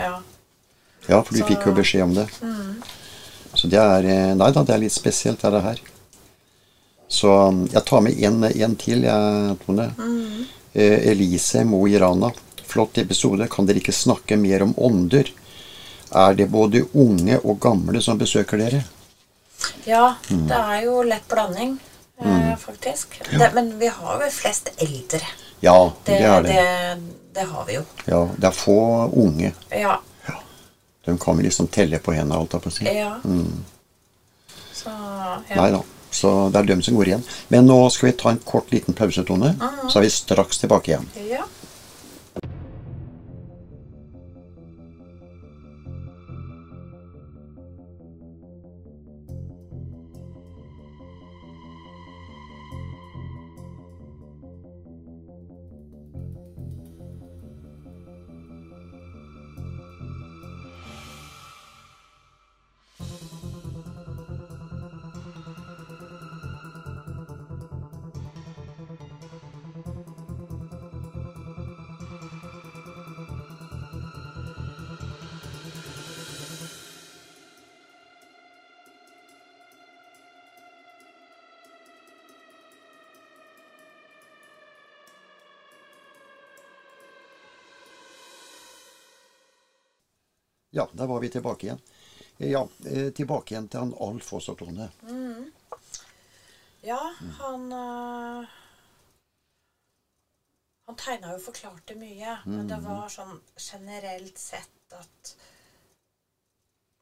Ja. 0.00 0.14
Ja, 1.06 1.18
for 1.22 1.32
du 1.36 1.38
Så- 1.42 1.46
fikk 1.50 1.66
jo 1.68 1.74
beskjed 1.76 2.02
om 2.06 2.14
det. 2.16 2.26
Så 3.56 3.68
det 3.72 3.78
er 3.80 4.04
eh, 4.10 4.32
Nei 4.36 4.50
da, 4.52 4.62
det 4.66 4.74
er 4.74 4.80
litt 4.82 4.92
spesielt, 4.96 5.40
det 5.40 5.62
her. 5.64 5.78
Så 7.08 7.30
um, 7.48 7.60
jeg 7.70 7.84
tar 7.86 8.00
med 8.02 8.18
en, 8.26 8.42
en 8.48 8.74
til, 8.80 9.04
jeg, 9.06 9.56
Tone. 9.64 9.86
Eh, 10.74 11.06
Elise 11.12 11.62
Mo 11.64 11.84
i 11.86 11.94
Rana. 12.02 12.32
Flott 12.66 12.98
episode. 12.98 13.46
Kan 13.48 13.68
dere 13.68 13.78
ikke 13.80 13.94
snakke 13.94 14.36
mer 14.36 14.64
om 14.66 14.74
ånder? 14.76 15.30
Er 16.16 16.34
det 16.38 16.48
både 16.52 16.82
unge 16.94 17.38
og 17.44 17.60
gamle 17.62 18.02
som 18.02 18.18
besøker 18.18 18.58
dere? 18.60 18.84
ja, 19.86 20.14
Mm. 20.28 20.46
det 20.50 20.56
er 20.58 20.82
jo 20.84 21.02
lett 21.02 21.24
blanding, 21.30 21.78
eh, 22.20 22.56
faktisk. 22.60 23.16
Det, 23.30 23.48
men 23.54 23.70
vi 23.78 23.86
har 23.88 24.20
jo 24.22 24.28
flest 24.30 24.68
eldre. 24.76 25.22
Ja, 25.60 25.92
det, 26.04 26.18
Det, 26.18 26.26
er 26.26 26.42
det. 26.42 26.52
det, 26.52 27.16
det 27.34 27.46
har 27.50 27.64
vi 27.66 27.74
jo. 27.78 27.82
Ja, 28.06 28.28
det 28.36 28.46
er 28.50 28.56
få 28.56 28.76
unge. 29.16 29.52
Ja. 29.70 29.98
De 31.06 31.14
kan 31.18 31.36
vi 31.38 31.44
liksom 31.46 31.68
telle 31.70 31.98
på 32.02 32.12
hendene, 32.12 32.38
holdt 32.40 32.52
jeg 32.56 32.62
på 32.64 32.70
å 32.72 32.74
si. 32.74 32.84
ja. 32.90 33.12
Så 34.74 34.90
ja. 34.90 35.56
Nei 35.56 35.70
da. 35.72 35.82
Så 36.10 36.30
det 36.52 36.58
er 36.60 36.68
dem 36.70 36.82
som 36.82 36.96
går 36.96 37.10
igjen. 37.10 37.22
Men 37.52 37.66
nå 37.68 37.76
skal 37.92 38.08
vi 38.10 38.16
ta 38.18 38.30
en 38.32 38.38
kort 38.44 38.70
liten 38.72 38.94
pause, 38.96 39.24
Tone. 39.24 39.54
Så 39.90 39.98
er 40.00 40.06
vi 40.06 40.10
straks 40.10 40.58
tilbake 40.62 40.92
igjen. 40.92 41.08
ja. 41.30 41.44
Ja, 90.76 90.84
der 90.92 91.06
var 91.08 91.20
vi 91.24 91.30
tilbake 91.32 91.66
igjen. 91.66 91.80
Eh, 92.38 92.50
Ja, 92.52 92.68
eh, 92.84 93.08
tilbake 93.16 93.54
igjen 93.54 93.68
til 93.72 93.80
han 93.80 93.94
Alf 94.00 94.32
også, 94.36 94.54
Tone. 94.60 94.90
Ja, 96.84 97.00
han 97.38 97.72
øh, 97.72 98.46
Han 100.86 100.98
tegna 101.00 101.32
jo 101.32 101.38
og 101.40 101.46
forklarte 101.48 101.96
mye, 101.98 102.36
men 102.46 102.68
det 102.70 102.76
var 102.84 103.08
sånn 103.10 103.40
generelt 103.58 104.38
sett 104.38 104.94
at 104.94 105.32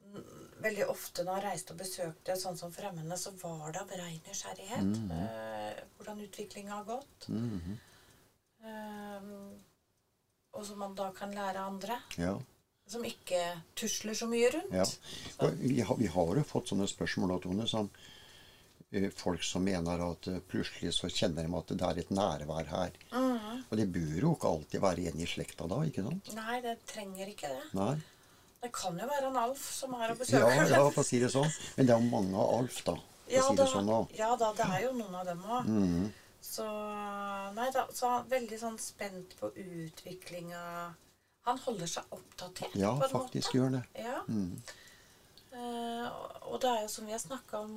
mm, 0.07 0.23
Veldig 0.65 0.87
ofte 0.89 1.21
når 1.27 1.35
han 1.37 1.45
reiste 1.49 1.75
og 1.75 1.83
besøkte 1.83 2.37
sånn 2.39 2.57
som 2.57 2.71
fremmede, 2.73 3.17
så 3.19 3.35
var 3.43 3.75
det 3.75 3.83
av 3.83 3.91
rein 3.99 4.23
nysgjerrighet. 4.25 4.95
eh, 5.19 5.83
hvordan 5.97 6.23
utviklinga 6.29 6.79
har 6.79 6.87
gått. 6.95 7.27
Mhm. 7.29 7.77
Um, 8.65 9.59
og 10.55 10.65
som 10.65 10.79
man 10.79 10.95
da 10.95 11.11
kan 11.11 11.35
lære 11.35 11.59
andre. 11.61 11.99
Ja. 12.17 12.39
Som 12.87 13.05
ikke 13.07 13.39
tusler 13.73 14.13
så 14.13 14.27
mye 14.29 14.49
rundt. 14.53 14.73
ja. 14.75 14.85
Vi, 15.59 15.79
har, 15.81 15.95
vi 15.97 16.07
har 16.13 16.35
jo 16.37 16.43
fått 16.45 16.69
sånne 16.69 16.85
spørsmål 16.87 17.31
da, 17.33 17.37
Tone, 17.43 17.65
som 17.67 17.87
eh, 18.91 19.07
folk 19.09 19.43
som 19.43 19.63
mener 19.65 20.03
at 20.05 20.27
eh, 20.29 20.37
plutselig 20.51 20.93
så 20.93 21.09
kjenner 21.09 21.47
de 21.47 21.55
at 21.57 21.71
det 21.73 21.87
er 21.87 22.01
et 22.03 22.11
nærvær 22.13 22.69
her. 22.69 22.99
Mm. 23.11 23.63
Og 23.69 23.77
det 23.79 23.87
bør 23.95 24.19
jo 24.21 24.33
ikke 24.35 24.51
alltid 24.51 24.83
være 24.85 25.07
en 25.09 25.23
i 25.23 25.29
slekta 25.29 25.65
da, 25.71 25.79
ikke 25.89 26.05
sant? 26.05 26.29
Nei, 26.37 26.59
det 26.61 26.75
trenger 26.91 27.31
ikke 27.33 27.49
det. 27.55 27.63
Nei. 27.79 27.95
Det 28.65 28.69
kan 28.73 28.95
jo 29.01 29.07
være 29.09 29.27
en 29.31 29.35
Alf 29.37 29.65
som 29.79 29.93
er 29.97 30.13
og 30.13 30.21
Ja, 30.21 30.21
besøker. 30.21 30.69
ja, 30.73 30.83
for 30.89 31.01
å 31.01 31.05
si 31.05 31.19
det 31.21 31.31
sånn. 31.33 31.49
Men 31.77 31.85
det 31.89 31.93
er 31.95 31.99
jo 32.05 32.11
mange 32.13 32.37
av 32.37 32.53
Alf, 32.59 32.77
da. 32.87 32.95
Ja 33.29 33.41
si 33.49 33.57
da, 33.57 33.65
sånn 33.65 33.89
da. 33.89 33.97
ja 34.13 34.29
da, 34.37 34.51
det 34.53 34.65
er 34.77 34.83
jo 34.85 34.91
noen 34.99 35.17
av 35.17 35.25
dem 35.25 35.41
òg. 35.41 35.65
Mm. 35.65 36.05
Så 36.45 36.65
Nei 37.57 37.67
da, 37.73 37.87
så 37.97 38.11
veldig 38.29 38.57
sånn 38.61 38.77
spent 38.81 39.33
på 39.39 39.49
utviklinga 39.49 40.61
Han 41.45 41.59
holder 41.61 41.89
seg 41.89 42.15
oppdatert 42.15 42.75
Ja, 42.75 42.95
på 42.97 43.05
en 43.05 43.11
faktisk 43.13 43.47
måte. 43.53 43.57
gjør 43.57 43.69
det. 43.75 43.83
Ja. 44.01 44.21
Mm. 44.27 44.61
Uh, 45.55 46.07
og 46.51 46.59
det 46.61 46.69
er 46.71 46.81
jo 46.83 46.89
som 46.91 47.05
vi 47.07 47.13
har 47.15 47.21
snakka 47.21 47.61
om 47.63 47.75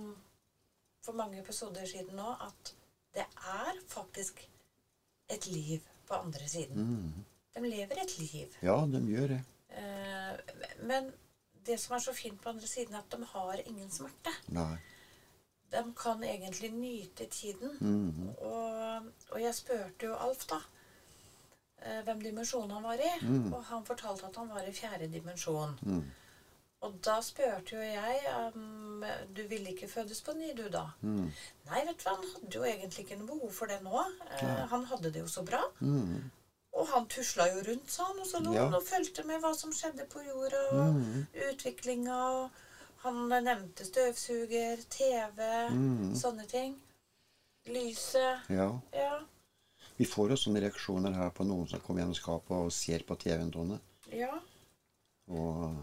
for 1.05 1.17
mange 1.19 1.39
episoder 1.41 1.87
siden 1.87 2.17
nå, 2.19 2.33
at 2.43 2.73
det 3.15 3.25
er 3.25 3.79
faktisk 3.89 4.41
et 5.31 5.47
liv 5.47 5.85
på 6.09 6.15
andre 6.15 6.49
siden. 6.49 6.89
Mm. 6.89 7.25
De 7.55 7.69
lever 7.69 8.03
et 8.03 8.19
liv. 8.19 8.57
Ja, 8.63 8.81
de 8.87 9.03
gjør 9.13 9.35
det. 9.37 9.41
Uh, 9.71 10.85
men 10.89 11.13
det 11.67 11.77
som 11.81 11.97
er 11.97 12.03
så 12.03 12.15
fint 12.17 12.41
på 12.43 12.49
andre 12.49 12.67
siden, 12.67 12.95
er 12.95 13.05
at 13.05 13.13
de 13.13 13.25
har 13.35 13.61
ingen 13.67 13.91
smerte. 13.93 14.33
Nei. 14.49 14.77
De 15.73 15.83
kan 15.97 16.23
egentlig 16.25 16.71
nyte 16.73 17.27
tiden. 17.29 17.77
Mhm. 17.81 18.29
Og, 18.39 19.03
og 19.31 19.43
jeg 19.43 19.55
spurte 19.55 20.07
jo 20.07 20.15
Alf, 20.17 20.47
da, 20.49 20.63
eh, 21.83 22.01
hvem 22.05 22.21
dimensjon 22.23 22.71
han 22.71 22.83
var 22.83 22.95
i. 23.01 23.13
Mm. 23.23 23.53
Og 23.53 23.65
han 23.65 23.85
fortalte 23.85 24.27
at 24.27 24.37
han 24.37 24.49
var 24.49 24.63
i 24.69 24.73
fjerde 24.73 25.09
dimensjon. 25.13 25.79
Mm. 25.83 26.05
Og 26.81 26.95
da 27.03 27.17
spurte 27.27 27.75
jo 27.75 27.81
jeg 27.83 28.21
um, 28.55 29.03
Du 29.35 29.41
ville 29.51 29.73
ikke 29.73 29.89
fødes 29.91 30.21
på 30.23 30.31
ny, 30.39 30.53
du, 30.57 30.69
da? 30.71 30.85
Mm. 31.03 31.25
Nei, 31.67 31.81
vet 31.89 31.99
du 31.99 32.05
hva, 32.07 32.13
han 32.15 32.29
hadde 32.35 32.55
jo 32.55 32.63
egentlig 32.65 33.05
ikke 33.05 33.17
noe 33.19 33.27
behov 33.33 33.51
for 33.53 33.67
det 33.67 33.81
nå. 33.83 34.05
Eh, 34.31 34.45
Ja. 34.47 34.67
han 34.71 34.85
hadde 34.85 35.11
det 35.11 35.21
jo 35.25 35.27
så 35.29 35.43
bra. 35.43 35.63
Mm. 35.81 36.31
Og 36.79 36.87
han 36.93 37.09
tusla 37.11 37.49
jo 37.51 37.65
rundt, 37.67 37.91
sa 37.91 38.05
han, 38.05 38.19
og 38.23 38.27
så 38.31 38.39
lå 38.45 38.55
Ja. 38.55 38.65
han 38.69 38.75
og 38.79 38.83
fulgte 38.87 39.25
med 39.27 39.41
hva 39.43 39.55
som 39.59 39.73
skjedde 39.75 40.07
på 40.07 40.23
jorda, 40.23 40.63
og 40.71 40.95
mm. 40.95 41.27
utviklinga. 41.51 42.51
Han 43.03 43.29
nevnte 43.29 43.85
støvsuger, 43.87 44.77
TV, 44.91 45.43
Mhm. 45.71 46.15
sånne 46.17 46.47
ting. 46.47 46.77
Lyset. 47.67 48.47
Ja. 48.49 48.71
Ja. 48.95 49.19
Vi 49.99 50.07
får 50.07 50.31
jo 50.31 50.37
sånne 50.39 50.61
reaksjoner 50.63 51.13
her 51.17 51.31
på 51.35 51.45
noen 51.49 51.67
som 51.71 51.81
kommer 51.83 52.03
gjennom 52.05 52.15
skapet 52.19 52.55
og 52.55 52.73
ser 52.73 53.03
på 53.09 53.17
TV-en, 53.19 53.51
Tone. 53.55 53.81
Ja. 54.15 54.37
Og, 55.29 55.75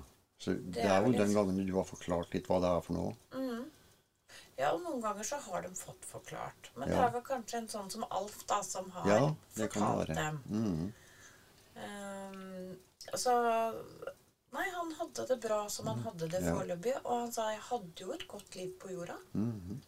så 0.42 0.54
det, 0.56 0.82
er 0.86 0.94
er 1.02 1.06
jo 1.06 1.12
den 1.18 1.34
gangen 1.36 1.60
du 1.68 1.74
har 1.76 1.86
forklart 1.90 2.34
litt 2.34 2.48
hva 2.50 2.62
det 2.64 2.70
er 2.72 2.82
for 2.86 2.94
noe. 2.98 3.16
Mhm. 3.36 3.66
Ja, 4.58 4.70
og 4.72 4.82
noen 4.86 5.02
ganger 5.04 5.28
så 5.28 5.36
har 5.44 5.66
de 5.66 5.70
fått 5.76 6.06
forklart. 6.08 6.70
Men 6.80 6.88
det 6.88 6.96
er 6.98 7.10
vel 7.12 7.24
kanskje 7.28 7.58
en 7.60 7.68
sånn 7.68 7.90
som 7.92 8.06
Alf, 8.10 8.38
da, 8.48 8.62
som 8.64 8.88
har 8.96 9.08
Ja, 9.10 9.18
det 9.58 9.68
kan 9.74 9.84
fortalt 9.84 10.08
det 10.08 10.16
være. 10.16 10.24
dem. 10.24 10.38
Mm. 10.48 10.94
Um, 11.76 12.78
så 13.20 13.34
Nei, 14.56 14.70
han 14.72 14.94
hadde 14.96 15.26
det 15.28 15.36
bra 15.44 15.58
som 15.70 15.88
han 15.92 16.00
hadde 16.06 16.30
det 16.32 16.40
Mm. 16.40 16.46
Ja. 16.48 16.54
foreløpig. 16.56 16.94
Og 17.04 17.20
han 17.20 17.32
sa 17.36 17.50
jeg 17.52 17.60
hadde 17.68 18.00
jo 18.06 18.12
et 18.14 18.28
godt 18.32 18.56
liv 18.56 18.72
på 18.80 18.92
jorda. 18.94 19.18
Mhm. 19.34 19.82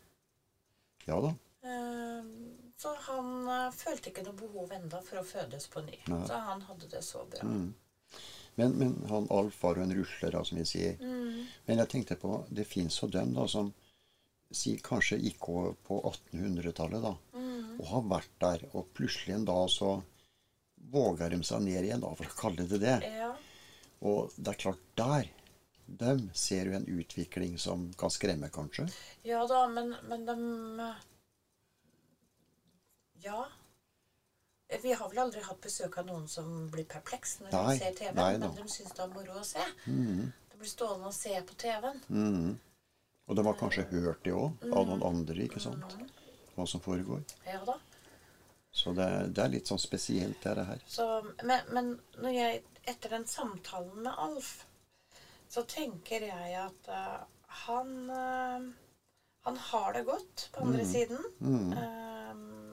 Ja 1.08 1.22
da. 1.24 1.32
Ehm, 1.64 2.67
så 2.78 2.94
han 3.08 3.30
uh, 3.50 3.74
følte 3.74 4.12
ikke 4.12 4.24
noe 4.28 4.38
behov 4.38 4.72
enda 4.76 5.02
for 5.06 5.22
å 5.22 5.26
fødes 5.26 5.66
på 5.74 5.82
ny. 5.86 5.98
Nei. 6.12 6.22
Så 6.30 6.42
han 6.46 6.62
hadde 6.68 6.90
det 6.92 7.02
så 7.06 7.24
bra. 7.26 7.42
Mm. 7.46 7.72
Men, 8.58 8.76
men 8.78 8.94
han 9.10 9.28
Alf 9.34 9.58
var 9.64 9.78
jo 9.78 9.86
en 9.86 9.96
rusler, 9.98 10.34
da, 10.34 10.44
som 10.46 10.58
vi 10.58 10.66
sier. 10.66 11.02
Mm. 11.02 11.46
Men 11.66 11.82
jeg 11.84 11.92
tenkte 11.94 12.18
på, 12.22 12.40
det 12.50 12.68
fins 12.70 13.00
jo 13.02 13.10
dem 13.14 13.34
da 13.38 13.48
som 13.50 13.72
si, 14.54 14.78
kanskje 14.84 15.20
gikk 15.22 15.50
over 15.54 15.74
på 15.88 16.00
1800-tallet, 16.10 17.04
da. 17.04 17.16
Mm. 17.38 17.74
Og 17.78 17.90
har 17.92 18.08
vært 18.14 18.38
der, 18.42 18.68
og 18.74 18.94
plutselig 18.98 19.36
en 19.36 19.50
dag 19.50 19.66
så 19.74 19.92
våger 20.94 21.34
de 21.34 21.42
seg 21.46 21.66
ned 21.66 21.82
igjen, 21.82 22.06
da, 22.06 22.14
for 22.18 22.30
å 22.30 22.40
kalle 22.40 22.70
det 22.70 22.82
det. 22.82 22.98
Ja. 23.06 23.34
Og 24.08 24.34
det 24.38 24.54
er 24.54 24.62
klart, 24.68 24.86
der 24.98 25.30
dem 25.88 26.26
ser 26.36 26.68
jo 26.68 26.76
en 26.78 26.88
utvikling 26.92 27.58
som 27.62 27.88
kan 27.98 28.12
skremme, 28.12 28.50
kanskje. 28.54 28.90
ja 29.24 29.40
da, 29.48 29.66
men, 29.72 29.94
men 30.10 30.26
de 30.28 30.36
Ja. 33.24 33.46
Vi 34.82 34.94
har 34.94 35.10
vel 35.10 35.20
aldri 35.24 35.42
hatt 35.46 35.62
besøk 35.64 35.98
av 36.02 36.08
noen 36.10 36.28
som 36.28 36.68
blir 36.72 36.84
perpleks 36.90 37.38
når 37.40 37.54
Nei, 37.54 37.66
de 37.70 37.80
ser 37.80 37.94
TV, 37.96 38.14
nei 38.18 38.32
men 38.42 38.56
de 38.58 38.66
syns 38.68 38.92
det 38.98 39.04
er 39.06 39.14
moro 39.14 39.38
å 39.40 39.46
se. 39.48 39.64
Mm. 39.88 40.26
De 40.52 40.60
blir 40.60 40.72
stående 40.72 41.08
og 41.08 41.16
se 41.16 41.36
på 41.48 41.56
TV-en. 41.64 42.02
Mm. 42.12 42.58
Og 43.28 43.36
de 43.36 43.46
har 43.48 43.60
kanskje 43.60 43.88
hørt 43.92 44.24
det 44.24 44.34
òg, 44.36 44.68
av 44.68 44.88
noen 44.90 45.04
andre, 45.08 45.38
ikke 45.46 45.64
sant? 45.64 45.96
Mhm. 45.96 46.10
Hva 46.58 46.66
som 46.68 46.82
foregår. 46.82 47.24
Ja 47.46 47.62
da. 47.68 47.78
Så 48.78 48.94
det, 48.98 49.08
det 49.36 49.44
er 49.44 49.54
litt 49.54 49.70
sånn 49.70 49.82
spesielt, 49.82 50.44
det 50.44 50.66
her. 50.68 50.82
Så, 50.90 51.06
men, 51.48 51.64
men 51.74 51.94
når 52.22 52.36
jeg, 52.36 52.64
etter 52.86 53.16
den 53.16 53.26
samtalen 53.30 54.04
med 54.06 54.14
Alf, 54.14 54.52
så 55.50 55.64
tenker 55.70 56.28
jeg 56.28 56.58
at 56.60 56.92
uh, 56.92 57.24
han 57.64 57.94
uh, 58.12 58.68
Han 59.48 59.58
har 59.70 59.94
det 59.96 60.02
godt 60.04 60.50
på 60.52 60.66
andre 60.66 60.86
siden. 60.86 61.24
Mhm. 61.40 62.67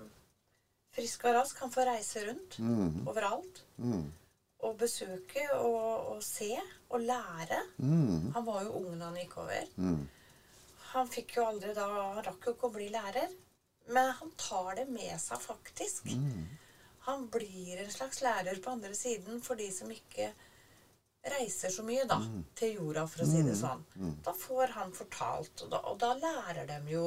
Frisk 0.94 1.24
og 1.28 1.35
rask. 1.35 1.59
Han 1.64 1.72
får 1.74 1.88
reise 1.90 2.22
rundt 2.28 2.59
mm. 2.62 3.00
overalt. 3.11 3.62
Mm. 3.78 4.04
Og 4.64 4.76
besøke 4.80 5.44
og, 5.59 6.14
og 6.14 6.22
se 6.24 6.52
og 6.90 7.00
lære. 7.04 7.61
Mm. 7.78 8.30
Han 8.37 8.46
var 8.46 8.62
jo 8.64 8.76
ung 8.80 8.94
da 8.98 9.11
han 9.11 9.18
gikk 9.20 9.38
over. 9.42 9.66
Mhm. 9.76 10.04
Han 10.94 11.09
fikk 11.11 11.33
jo 11.37 11.42
aldri 11.48 11.72
da 11.74 11.88
Han 11.90 12.20
rakk 12.22 12.44
jo 12.46 12.52
ikke 12.54 12.68
å 12.68 12.74
bli 12.76 12.87
lærer. 12.94 13.33
Men 13.90 14.12
han 14.20 14.30
tar 14.40 14.76
det 14.78 14.87
med 14.88 15.18
seg, 15.20 15.40
faktisk. 15.42 16.07
Mhm. 16.14 16.44
Han 17.09 17.26
blir 17.28 17.83
en 17.83 17.90
slags 17.92 18.22
lærer 18.24 18.57
på 18.64 18.70
andre 18.72 18.94
siden 18.96 19.42
for 19.44 19.59
de 19.61 19.66
som 19.74 19.90
ikke 19.92 20.30
reiser 21.35 21.68
så 21.72 21.83
mye 21.85 22.04
da, 22.09 22.16
Mm. 22.20 22.44
til 22.57 22.74
jorda, 22.78 23.07
for 23.09 23.24
å 23.24 23.26
si 23.28 23.42
det 23.42 23.57
sånn. 23.57 23.83
Da 24.24 24.33
får 24.33 24.72
han 24.76 24.92
fortalt, 24.92 25.62
og 25.64 25.70
da, 25.70 25.78
og 25.88 25.98
da 25.98 26.14
lærer 26.14 26.66
de 26.68 26.78
jo. 26.92 27.04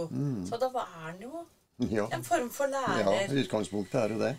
Så 0.49 0.59
da 0.59 0.69
var 0.69 0.85
han 0.85 1.19
jo 1.21 1.45
Ja. 1.77 2.07
en 2.11 2.23
form 2.23 2.49
for 2.49 2.67
lærer. 2.73 3.05
ja, 3.05 3.41
utgangspunktet 3.41 3.99
er 4.01 4.13
jo 4.15 4.19
det. 4.21 4.33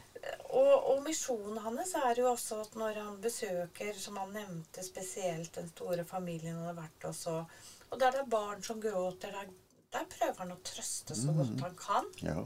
Og, 0.48 0.72
og 0.90 1.02
misjonen 1.04 1.60
hans 1.62 1.92
er 1.94 2.18
jo 2.18 2.32
også 2.32 2.60
at 2.64 2.74
når 2.80 2.98
han 2.98 3.20
besøker, 3.22 3.92
som 3.94 4.16
han 4.18 4.32
nevnte 4.34 4.82
spesielt, 4.82 5.52
den 5.54 5.68
store 5.70 6.04
familien 6.08 6.56
han 6.58 6.70
har 6.72 6.78
vært 6.80 7.06
hos, 7.06 7.26
og, 7.30 7.44
og 7.90 8.00
der 8.00 8.16
det 8.16 8.24
er 8.24 8.32
barn 8.32 8.62
som 8.66 8.80
gråter, 8.82 9.30
der, 9.36 9.52
der 9.94 10.08
prøver 10.16 10.42
han 10.42 10.56
å 10.56 10.58
trøste 10.66 11.14
så 11.14 11.36
godt 11.36 11.62
han 11.62 11.78
kan. 11.78 12.10
Ja. 12.26 12.42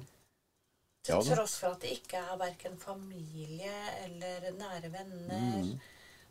Til 1.03 1.17
Mm. 1.17 1.25
Ja 1.25 1.35
tross 1.35 1.57
for 1.59 1.75
at 1.75 1.83
det 1.83 1.97
ikke 1.97 2.21
er 2.21 2.37
verken 2.39 2.77
familie 2.79 3.73
eller 4.05 4.45
nære 4.55 4.93
venner. 4.93 5.65
Mm. 5.65 5.81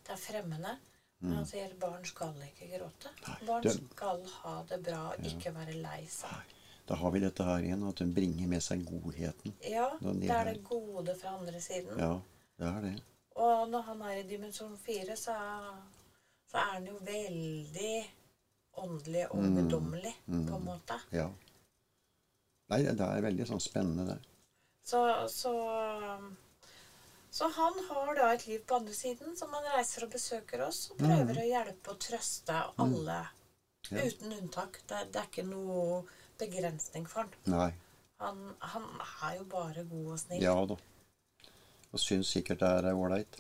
Det 0.06 0.14
er 0.16 0.22
fremmede. 0.22 0.78
Men 1.22 1.36
han 1.38 1.46
sier 1.46 1.74
barn 1.82 2.06
skal 2.08 2.38
ikke 2.48 2.70
gråte. 2.72 3.12
Nei, 3.28 3.36
Barn 3.46 3.68
skal 3.70 4.24
ha 4.40 4.54
det 4.70 4.80
bra, 4.86 5.02
ikke 5.22 5.52
være 5.54 5.76
lei 5.78 6.06
seg. 6.10 6.56
Da 6.92 6.96
har 7.00 7.12
vi 7.12 7.20
dette 7.24 7.44
her 7.48 7.64
igjen, 7.64 7.84
at 7.88 8.02
hun 8.04 8.10
bringer 8.12 8.48
med 8.52 8.64
seg 8.64 8.82
godheten. 8.84 9.54
Ja, 9.64 9.86
det 10.02 10.26
er 10.28 10.34
her. 10.34 10.50
det 10.50 10.64
gode 10.68 11.14
fra 11.16 11.38
andre 11.38 11.62
siden. 11.64 11.96
Ja, 11.96 12.18
det 12.60 12.68
er 12.68 12.82
det. 12.84 12.92
Og 13.40 13.70
når 13.72 13.86
han 13.88 14.02
er 14.10 14.18
i 14.20 14.26
dimensjon 14.28 14.74
fire, 14.76 15.16
så, 15.16 15.36
så 16.52 16.58
er 16.60 16.74
han 16.74 16.90
jo 16.90 16.98
veldig 17.08 17.94
åndelig 18.84 19.24
og 19.30 19.38
Mm. 19.40 19.56
mm. 20.28 20.48
på 20.50 20.56
en 20.58 20.66
måte. 20.66 20.98
Ja. 21.16 21.30
Nei, 22.74 22.82
det 22.84 23.08
er 23.08 23.24
veldig 23.24 23.48
sånn 23.48 23.64
spennende, 23.64 24.06
det. 24.12 24.20
Så, 24.84 25.00
så 25.32 25.54
Så 27.32 27.48
han 27.56 27.78
har 27.88 28.16
da 28.16 28.34
et 28.34 28.48
liv 28.48 28.66
på 28.68 28.76
andre 28.76 28.94
siden, 28.94 29.38
som 29.40 29.54
han 29.56 29.64
reiser 29.78 30.04
og 30.04 30.12
besøker 30.12 30.66
oss 30.68 30.90
og 30.92 30.98
prøver 31.00 31.40
å 31.40 31.48
hjelpe 31.48 31.94
og 31.94 32.00
trøste 32.04 32.58
alle. 32.76 33.22
Mm. 33.88 33.96
Ja. 33.96 34.04
Uten 34.04 34.34
unntak. 34.42 34.82
Det, 34.88 35.06
det 35.14 35.22
er 35.22 35.30
ikke 35.32 35.48
noe 35.48 36.04
begrensning 36.42 37.08
for 37.10 37.24
han. 37.24 37.36
Nei. 37.54 37.70
han. 38.24 38.42
Han 38.74 38.90
er 39.30 39.38
jo 39.40 39.46
bare 39.52 39.86
god 39.90 40.10
og 40.16 40.20
snill. 40.22 40.44
Ja 40.44 40.58
da. 40.70 40.78
Og 41.92 42.00
syns 42.00 42.32
sikkert 42.34 42.62
det 42.64 42.74
er 42.80 42.92
ålreit. 42.96 43.40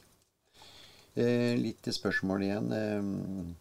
Eh, 1.16 1.58
litt 1.60 1.82
til 1.84 1.96
spørsmålet 1.96 2.48
igjen. 2.48 2.72
Eh, 2.78 3.58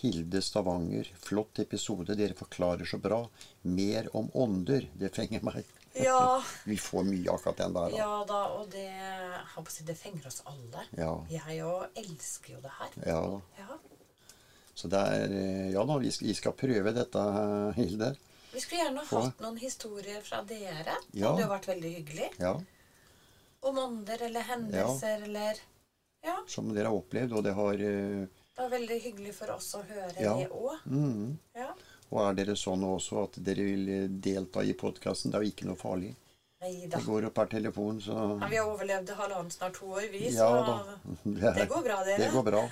Hilde 0.00 0.40
Stavanger. 0.42 1.10
Flott 1.20 1.60
episode. 1.60 2.16
Dere 2.16 2.36
forklarer 2.36 2.88
så 2.88 3.00
bra. 3.02 3.20
Mer 3.68 4.08
om 4.16 4.30
ånder. 4.34 4.88
Det 4.96 5.12
fenger 5.16 5.44
meg. 5.44 5.64
Ja. 5.92 6.40
Vi 6.70 6.78
får 6.80 7.04
mye 7.04 7.34
akkurat 7.34 7.60
den 7.60 7.76
der. 7.76 7.90
Da. 7.92 7.98
Ja 7.98 8.24
da, 8.28 8.40
og 8.56 8.70
det 8.72 9.86
Det 9.86 9.96
fenger 9.98 10.26
oss 10.30 10.42
alle. 10.46 10.86
Ja. 10.96 11.12
Jeg 11.30 11.62
òg 11.66 12.00
elsker 12.00 12.56
jo 12.56 12.60
det 12.64 12.72
her. 12.78 12.96
Ja. 13.06 13.40
Ja. 13.58 13.78
Så 14.74 14.88
det 14.88 15.00
er 15.00 15.36
eh, 15.36 15.70
Ja 15.74 15.84
da, 15.84 15.98
vi 16.00 16.10
skal, 16.10 16.30
vi 16.30 16.34
skal 16.38 16.56
prøve 16.56 16.94
dette, 16.96 17.24
Hilde. 17.76 18.14
Vi 18.52 18.60
skulle 18.60 18.82
gjerne 18.82 19.04
hatt 19.06 19.40
noen 19.40 19.56
historier 19.60 20.20
fra 20.26 20.42
dere. 20.42 20.96
Det 21.12 21.22
hadde 21.24 21.42
jo 21.44 21.48
vært 21.52 21.68
veldig 21.70 21.90
hyggelig. 21.96 22.30
Ja. 22.42 22.54
Om 23.60 23.78
ånder 23.78 24.22
eller 24.28 24.40
hendelser 24.48 25.22
eller 25.28 25.60
Ja. 26.22 26.34
Som 26.46 26.74
dere 26.74 26.90
har 26.90 26.96
opplevd, 26.98 27.32
og 27.32 27.44
det 27.46 27.52
har 27.56 27.74
uh, 27.74 28.26
Det 28.56 28.58
var 28.64 28.68
veldig 28.74 28.98
hyggelig 29.00 29.34
for 29.34 29.50
oss 29.54 29.70
å 29.78 29.82
høre 29.88 30.20
Ja. 30.20 30.34
det 30.36 30.48
òg. 30.50 30.82
mm, 30.86 31.38
Ja. 31.54 31.70
Og 32.10 32.18
er 32.26 32.34
dere 32.34 32.56
sånn 32.58 32.82
også 32.84 33.22
at 33.24 33.38
dere 33.44 33.62
vil 33.64 33.88
eh, 33.88 34.08
delta 34.08 34.64
i 34.66 34.72
podkasten? 34.74 35.30
Det 35.30 35.38
er 35.38 35.44
jo 35.46 35.52
ikke 35.54 35.66
noe 35.68 35.78
farlig. 35.78 36.10
Neida. 36.60 36.96
Det 36.98 37.06
går 37.06 37.24
opp 37.28 37.34
per 37.34 37.46
telefon, 37.46 38.00
så 38.02 38.16
Ja, 38.40 38.48
vi 38.50 38.56
har 38.56 38.66
overlevd 38.66 39.12
halvannet, 39.16 39.52
snart 39.54 39.78
to 39.78 39.86
år, 39.94 40.08
vi. 40.10 40.26
Så. 40.34 40.48
Det, 41.24 41.54
det 41.54 41.68
går 41.70 41.82
bra, 41.86 42.00
dere. 42.04 42.18
Det 42.18 42.32
går 42.34 42.42
bra. 42.50 42.64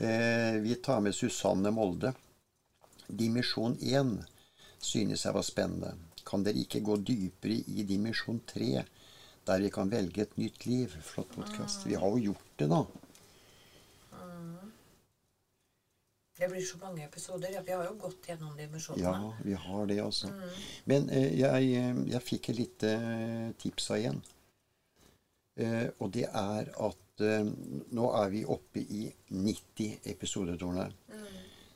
Eh, 0.00 0.58
vi 0.66 0.74
tar 0.74 1.00
med 1.00 1.14
Susanne 1.14 1.70
Molde. 1.70 2.12
Dimensjon 3.06 3.78
1 3.80 4.18
synes 4.84 5.24
jeg 5.24 5.34
var 5.34 5.46
spennende. 5.46 5.94
Kan 6.24 6.44
dere 6.44 6.62
ikke 6.64 6.82
gå 6.84 6.98
dypere 7.04 7.56
i 7.72 7.84
dimensjon 7.88 8.40
3, 8.48 8.84
der 9.48 9.64
vi 9.64 9.72
kan 9.72 9.90
velge 9.92 10.24
et 10.24 10.36
nytt 10.40 10.66
liv? 10.68 10.94
Flott 11.04 11.32
podkast. 11.36 11.86
Vi 11.88 11.98
har 12.00 12.14
jo 12.14 12.30
gjort 12.30 12.54
det, 12.60 12.70
da. 12.72 12.84
Det 16.34 16.48
blir 16.50 16.64
så 16.66 16.78
mange 16.80 17.04
episoder. 17.04 17.52
Ja, 17.54 17.60
vi 17.62 17.72
har 17.72 17.84
jo 17.86 17.94
gått 17.94 18.26
gjennom 18.26 18.56
dimensjonene. 18.58 19.02
Ja, 19.06 19.32
vi 19.44 19.54
har 19.54 19.86
det, 19.86 20.00
altså. 20.02 20.32
Men 20.90 21.06
eh, 21.14 21.30
jeg, 21.38 21.68
eh, 21.78 22.00
jeg 22.10 22.26
fikk 22.26 22.48
et 22.50 22.58
lite 22.58 22.90
eh, 22.98 23.52
tips 23.62 23.90
av 23.94 24.00
igjen. 24.00 24.18
Eh, 25.62 25.86
og 26.02 26.10
det 26.16 26.26
er 26.26 26.72
at 26.88 27.22
eh, 27.22 27.46
nå 27.94 28.10
er 28.18 28.34
vi 28.34 28.42
oppe 28.50 28.82
i 28.82 29.04
90 29.30 30.10
episoder, 30.10 30.58
Torne. 30.58 30.88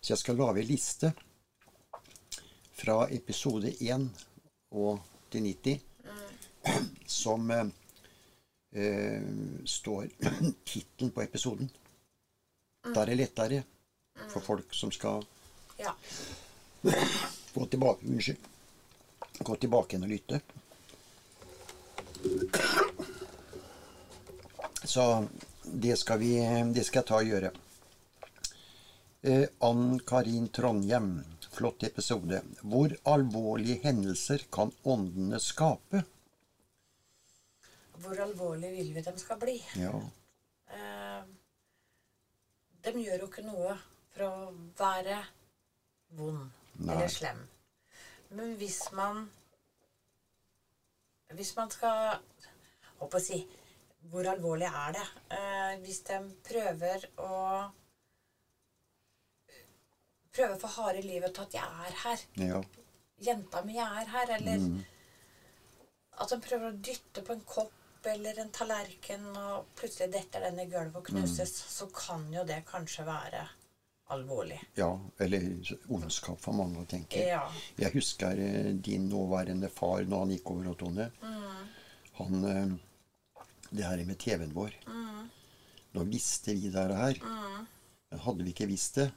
Så 0.00 0.16
jeg 0.16 0.22
skal 0.24 0.40
lage 0.42 0.64
en 0.64 0.70
liste 0.72 1.12
fra 2.78 3.08
episode 3.10 3.72
1 3.80 4.08
og 4.78 5.00
til 5.32 5.42
90 5.42 5.80
som 7.06 7.50
eh, 7.50 7.66
står 9.64 10.08
tittelen 10.64 11.10
på 11.10 11.22
episoden. 11.22 11.70
Da 12.94 13.02
er 13.02 13.06
det 13.10 13.16
lettere 13.18 13.62
for 14.28 14.40
folk 14.44 14.74
som 14.74 14.92
skal 14.92 15.24
Ja. 15.78 15.94
Gå 17.54 17.66
tilbake, 17.66 18.06
unnskyld. 18.06 18.38
Gå 19.38 19.56
tilbake 19.56 19.96
igjen 19.96 20.02
og 20.02 20.08
lytte. 20.10 20.40
Så 24.84 25.26
det 25.62 25.96
skal, 25.98 26.18
vi, 26.18 26.34
det 26.74 26.84
skal 26.86 27.00
jeg 27.00 27.06
ta 27.08 27.14
og 27.18 27.24
gjøre. 27.28 27.50
Eh, 29.22 29.46
Ann 29.66 30.00
Karin 30.06 30.48
Trondhjem, 30.54 31.24
flott 31.58 31.82
episode. 31.88 32.40
Hvor 32.62 32.94
alvorlige 33.12 33.80
hendelser 33.84 34.44
kan 34.54 34.70
åndene 34.84 35.40
skape? 35.42 36.04
Hvor 37.98 38.20
alvorlig 38.22 38.70
vil 38.76 38.92
vi 38.94 39.02
dem 39.02 39.18
skal 39.18 39.40
bli? 39.42 39.58
Ja, 39.80 39.94
Eh, 40.68 41.22
de 42.84 42.90
gjør 43.00 43.22
jo 43.22 43.26
ikke 43.30 43.42
noe 43.46 43.70
for 44.12 44.24
å 44.26 44.50
være 44.76 45.14
vond 46.18 46.42
Nei. 46.76 46.92
eller 46.92 47.08
slem. 47.08 47.38
Men 48.36 48.52
hvis 48.60 48.82
man 48.92 49.30
Hvis 51.32 51.54
man 51.56 51.70
skal 51.72 52.18
Holdt 52.98 53.12
på 53.14 53.16
å 53.16 53.24
si 53.24 53.38
Hvor 54.12 54.28
alvorlig 54.28 54.68
er 54.68 54.92
det? 54.98 55.06
Eh, 55.38 55.72
hvis 55.86 56.02
de 56.10 56.18
prøver 56.50 57.08
å 57.24 57.32
Prøver 60.38 60.60
for 60.62 60.68
harde 60.78 61.02
livet 61.02 61.34
til 61.34 61.42
at 61.42 61.54
'jeg 61.58 61.88
er 61.88 61.98
her', 62.04 62.24
ja, 62.46 62.62
jenta 63.26 63.62
mi 63.66 63.76
er 63.82 64.06
her, 64.14 64.34
eller 64.38 64.84
at 66.20 66.30
de 66.30 66.40
prøver 66.40 66.70
å 66.70 66.78
dytte 66.78 67.22
på 67.26 67.32
en 67.34 67.42
kopp 67.46 68.06
eller 68.06 68.38
en 68.40 68.50
tallerken, 68.54 69.24
og 69.36 69.66
plutselig 69.76 70.12
detter 70.14 70.40
den 70.46 70.60
i 70.62 70.66
gulvet 70.70 70.96
og 70.96 71.04
knuses, 71.10 71.50
så 71.68 71.88
kan 71.92 72.28
jo 72.32 72.44
det 72.46 72.62
kanskje 72.70 73.04
være 73.06 73.42
alvorlig. 74.14 74.60
ja. 74.78 74.92
Eller 75.18 75.42
ondskap 75.90 76.40
for 76.40 76.56
mange 76.56 76.80
å 76.80 76.86
tenke. 76.88 77.18
Ja. 77.26 77.42
Jeg 77.76 77.92
husker 77.92 78.38
eh, 78.38 78.72
din 78.72 79.08
nåværende 79.10 79.68
far 79.70 80.06
når 80.06 80.18
han 80.24 80.30
gikk 80.36 80.50
over, 80.54 80.74
Tone. 80.74 81.10
Han 82.20 82.44
eh, 82.44 82.76
Det 83.70 83.84
her 83.84 84.04
med 84.08 84.16
TV-en 84.18 84.54
vår. 84.54 84.72
Nå 85.92 86.04
visste 86.08 86.54
vi 86.56 86.70
det 86.72 86.86
her. 86.96 87.18
Men 88.10 88.20
hadde 88.24 88.44
vi 88.46 88.54
ikke 88.54 88.68
visst 88.70 88.94
det, 88.96 89.10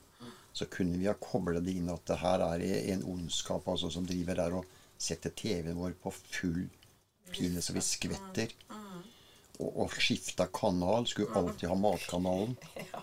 så 0.53 0.65
kunne 0.65 0.97
vi 0.99 1.07
ha 1.07 1.13
kobla 1.13 1.59
det 1.63 1.73
inn 1.79 1.89
at 1.93 2.05
det 2.09 2.19
her 2.21 2.43
er 2.43 2.63
en 2.93 3.03
ondskap 3.07 3.67
altså, 3.71 3.89
som 3.93 4.05
driver 4.07 4.35
der 4.35 4.55
og 4.59 4.65
setter 5.01 5.31
TV-en 5.35 5.79
vår 5.79 5.95
på 6.03 6.11
full 6.13 6.65
pine 7.31 7.61
så 7.63 7.73
vi 7.73 7.81
skvetter. 7.85 8.53
Og, 9.61 9.69
og 9.85 9.93
skifta 9.93 10.47
kanal. 10.53 11.05
Skulle 11.07 11.35
alltid 11.37 11.69
ha 11.69 11.75
Matkanalen. 11.77 12.57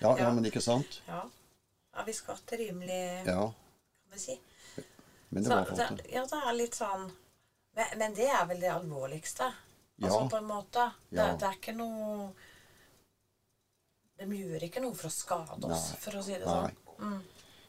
Ja. 0.00 0.12
Ja, 0.14 0.28
men 0.30 0.44
ikke 0.46 0.60
sant? 0.62 1.00
ja. 1.08 1.24
ja 1.96 2.02
vi 2.06 2.12
skvatt 2.14 2.52
rimelig, 2.54 3.24
Ja. 3.26 3.48
kan 3.50 4.12
vi 4.14 4.20
si. 4.22 4.36
Men 5.28 5.42
det 5.42 5.50
Så 5.50 5.74
det, 5.74 6.04
ja, 6.12 6.22
det 6.22 6.38
er 6.38 6.54
litt 6.54 6.76
sånn 6.78 7.08
men, 7.74 7.98
men 7.98 8.14
det 8.14 8.28
er 8.30 8.46
vel 8.46 8.60
det 8.62 8.70
alvorligste. 8.70 9.48
Altså 10.02 10.20
Ja. 10.20 10.28
på 10.30 10.36
en 10.36 10.46
måte. 10.46 10.84
Det, 11.10 11.26
det 11.40 11.48
er 11.48 11.58
ikke 11.58 11.74
noe 11.74 12.30
De 14.18 14.26
gjør 14.34 14.64
ikke 14.66 14.82
noe 14.82 14.96
for 14.98 15.08
å 15.08 15.14
skade 15.14 15.68
oss, 15.68 15.90
Nei. 15.92 15.98
for 16.02 16.18
å 16.18 16.22
si 16.26 16.34
det 16.34 16.46
Nei. 16.46 16.70
sånn. 16.98 17.18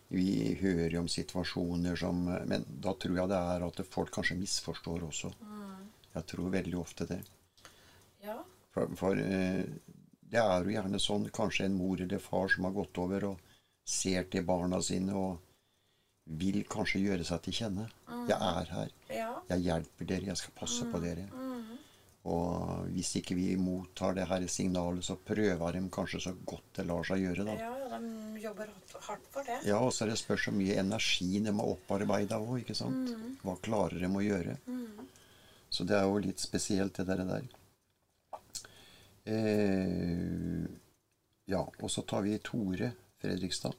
Vi 0.10 0.56
hører 0.58 0.96
jo 0.96 1.02
om 1.04 1.08
situasjoner 1.12 1.96
som 2.02 2.24
Men 2.26 2.64
da 2.82 2.96
tror 2.98 3.20
jeg 3.20 3.30
det 3.30 3.38
er 3.54 3.66
at 3.68 3.82
folk 3.94 4.10
kanskje 4.16 4.40
misforstår 4.40 5.04
også. 5.06 5.30
Jeg 6.16 6.26
tror 6.32 6.50
veldig 6.56 6.80
ofte 6.80 7.06
det. 7.06 7.20
Ja. 8.26 8.40
For, 8.74 8.90
for 8.98 9.20
eh, 9.22 9.62
det 10.30 10.42
er 10.42 10.66
jo 10.66 10.74
gjerne 10.74 11.00
sånn 11.02 11.30
kanskje 11.34 11.68
en 11.70 11.78
mor 11.78 12.02
eller 12.02 12.22
far 12.22 12.50
som 12.50 12.66
har 12.66 12.74
gått 12.74 12.98
over 13.02 13.28
og 13.32 13.46
ser 13.86 14.26
til 14.34 14.44
barna 14.46 14.82
sine 14.86 15.14
og 15.18 15.38
vil 16.40 16.64
kanskje 16.70 17.02
gjøre 17.06 17.26
seg 17.26 17.42
til 17.46 17.56
kjenne. 17.62 17.88
Jeg 18.30 18.38
er 18.38 18.74
her. 18.74 18.92
ja. 19.14 19.30
Jeg 19.50 19.64
hjelper 19.66 20.06
dere. 20.06 20.28
Jeg 20.30 20.38
skal 20.38 20.58
passe 20.58 20.86
på 20.92 21.00
dere. 21.02 21.24
Og 22.28 22.90
hvis 22.92 23.14
ikke 23.16 23.36
vi 23.38 23.54
mottar 23.56 24.14
det 24.18 24.26
her 24.28 24.44
signalet, 24.52 25.06
så 25.08 25.16
prøver 25.16 25.72
de 25.78 25.82
kanskje 25.90 26.20
så 26.26 26.34
godt 26.46 26.74
det 26.76 26.86
lar 26.86 27.04
seg 27.08 27.22
gjøre. 27.24 27.46
da. 27.48 27.54
ja, 27.56 28.00
de 28.00 28.42
jobber 28.44 28.68
hardt- 29.08 29.30
for 29.32 29.44
det. 29.48 29.60
Ja, 29.66 29.80
og 29.80 29.94
så 29.94 30.04
er 30.06 30.12
det 30.12 30.18
spørs 30.20 30.44
så 30.50 30.52
mye 30.52 30.76
energi 30.82 31.40
de 31.40 31.54
har 31.54 31.72
opparbeida 31.72 32.38
òg, 32.44 32.74
sant. 32.76 33.16
Hva 33.44 33.56
klarer 33.64 34.00
de 34.04 34.12
å 34.12 34.22
gjøre? 34.26 34.58
Så 35.70 35.86
det 35.88 35.96
er 35.96 36.04
jo 36.10 36.18
litt 36.20 36.40
spesielt, 36.40 36.94
det 36.98 37.08
der. 37.08 37.24
der. 37.24 37.48
Eh, 39.26 40.66
ja, 41.46 41.62
og 41.80 41.92
så 41.92 42.02
tar 42.08 42.22
vi 42.26 42.38
Tore 42.44 42.92
Fredrikstad. 43.22 43.76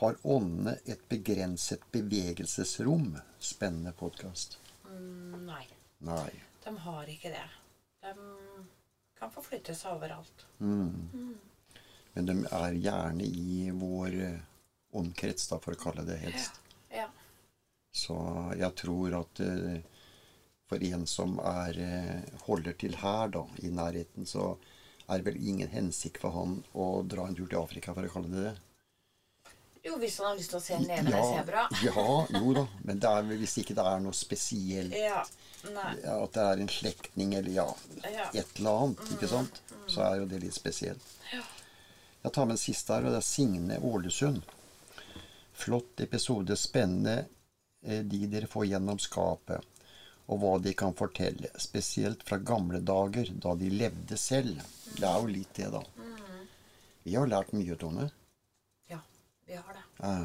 Har 0.00 0.16
åndene 0.24 0.78
et 0.88 1.02
begrenset 1.08 1.82
bevegelsesrom? 1.92 3.18
Spennende 3.38 3.92
podkast. 3.92 4.56
Mm, 4.88 5.44
nei, 5.46 5.66
Nei. 6.08 6.30
De 6.64 6.74
har 6.84 7.10
ikke 7.12 7.32
det. 7.32 7.46
De 8.04 8.14
kan 9.18 9.32
forflytte 9.32 9.74
seg 9.76 9.98
overalt. 9.98 10.46
Men 12.16 12.26
de 12.28 12.36
er 12.44 12.78
gjerne 12.80 13.26
i 13.26 13.70
vår 13.76 14.16
eh, 14.26 14.40
omkrets, 14.98 15.46
da, 15.50 15.60
for 15.62 15.76
å 15.76 15.80
kalle 15.80 16.04
det 16.08 16.18
helst. 16.24 16.60
Ja. 16.90 17.06
Så 17.94 18.16
jeg 18.58 18.74
tror 18.80 19.14
at 19.20 19.42
eh, 19.44 19.82
for 20.70 20.82
en 20.86 21.06
som 21.10 21.38
er, 21.42 21.78
eh, 21.82 22.40
holder 22.46 22.76
til 22.78 22.96
her, 23.00 23.30
da, 23.34 23.44
i 23.62 23.70
nærheten, 23.74 24.26
så 24.26 24.54
er 25.10 25.18
det 25.18 25.26
vel 25.26 25.40
ingen 25.52 25.70
hensikt 25.70 26.20
for 26.22 26.34
han 26.34 26.60
å 26.72 27.02
dra 27.02 27.26
en 27.26 27.38
tur 27.38 27.48
til 27.48 27.58
Afrika, 27.60 27.94
for 27.94 28.06
å 28.06 28.12
kalle 28.12 28.30
det 28.30 28.44
det. 28.48 28.56
Jo, 29.84 29.94
hvis 29.96 30.18
han 30.20 30.26
har 30.26 30.36
lyst 30.36 30.50
til 30.52 30.58
å 30.58 30.62
se 30.62 30.74
en 30.76 30.84
levende 30.84 31.16
Ja, 31.16 31.28
sebra. 31.38 31.62
ja, 31.82 32.40
jo 32.40 32.52
da. 32.54 32.66
Men 32.84 32.98
det 33.00 33.08
er 33.10 33.22
hvis 33.40 33.54
ikke 33.62 33.74
det 33.78 33.86
er 33.86 34.00
noe 34.04 34.12
spesielt 34.16 34.92
Ja. 34.96 35.22
Ja, 35.64 36.14
At 36.24 36.32
det 36.36 36.44
er 36.44 36.60
en 36.62 36.68
slektning 36.72 37.34
eller 37.36 37.50
ja, 37.52 37.66
Ja. 38.04 38.28
et 38.34 38.58
eller 38.58 38.70
annet, 38.84 39.10
ikke 39.16 39.28
sant? 39.28 39.60
Så 39.88 40.00
er 40.04 40.20
jo 40.20 40.26
det 40.26 40.40
litt 40.42 40.54
spesielt. 40.56 41.02
Jeg 42.22 42.32
tar 42.32 42.44
med 42.46 42.52
en 42.58 42.58
siste 42.60 42.92
her, 42.92 43.04
og 43.08 43.12
det 43.14 43.20
er 43.22 43.26
Signe 43.26 43.78
Ålesund. 43.80 44.42
Flott 45.54 46.00
episode. 46.00 46.56
Spennende 46.56 47.26
eh, 47.84 48.02
de 48.02 48.26
dere 48.26 48.46
får 48.48 48.66
gjennom 48.70 48.98
skapet, 49.00 49.64
og 50.28 50.40
hva 50.42 50.54
de 50.62 50.72
kan 50.76 50.92
fortelle. 50.96 51.48
Spesielt 51.60 52.22
fra 52.28 52.36
gamle 52.38 52.80
dager, 52.80 53.32
da 53.32 53.54
de 53.54 53.70
levde 53.72 54.16
selv. 54.20 54.60
Det 54.96 55.04
er 55.08 55.18
jo 55.20 55.26
litt 55.32 55.54
det, 55.56 55.70
da. 55.72 55.82
Vi 57.04 57.14
har 57.16 57.26
lært 57.26 57.52
mye, 57.56 57.76
Tone. 57.80 58.10
Vi 59.50 59.58
har 59.58 59.74
det. 59.74 59.82
Ja. 59.98 60.16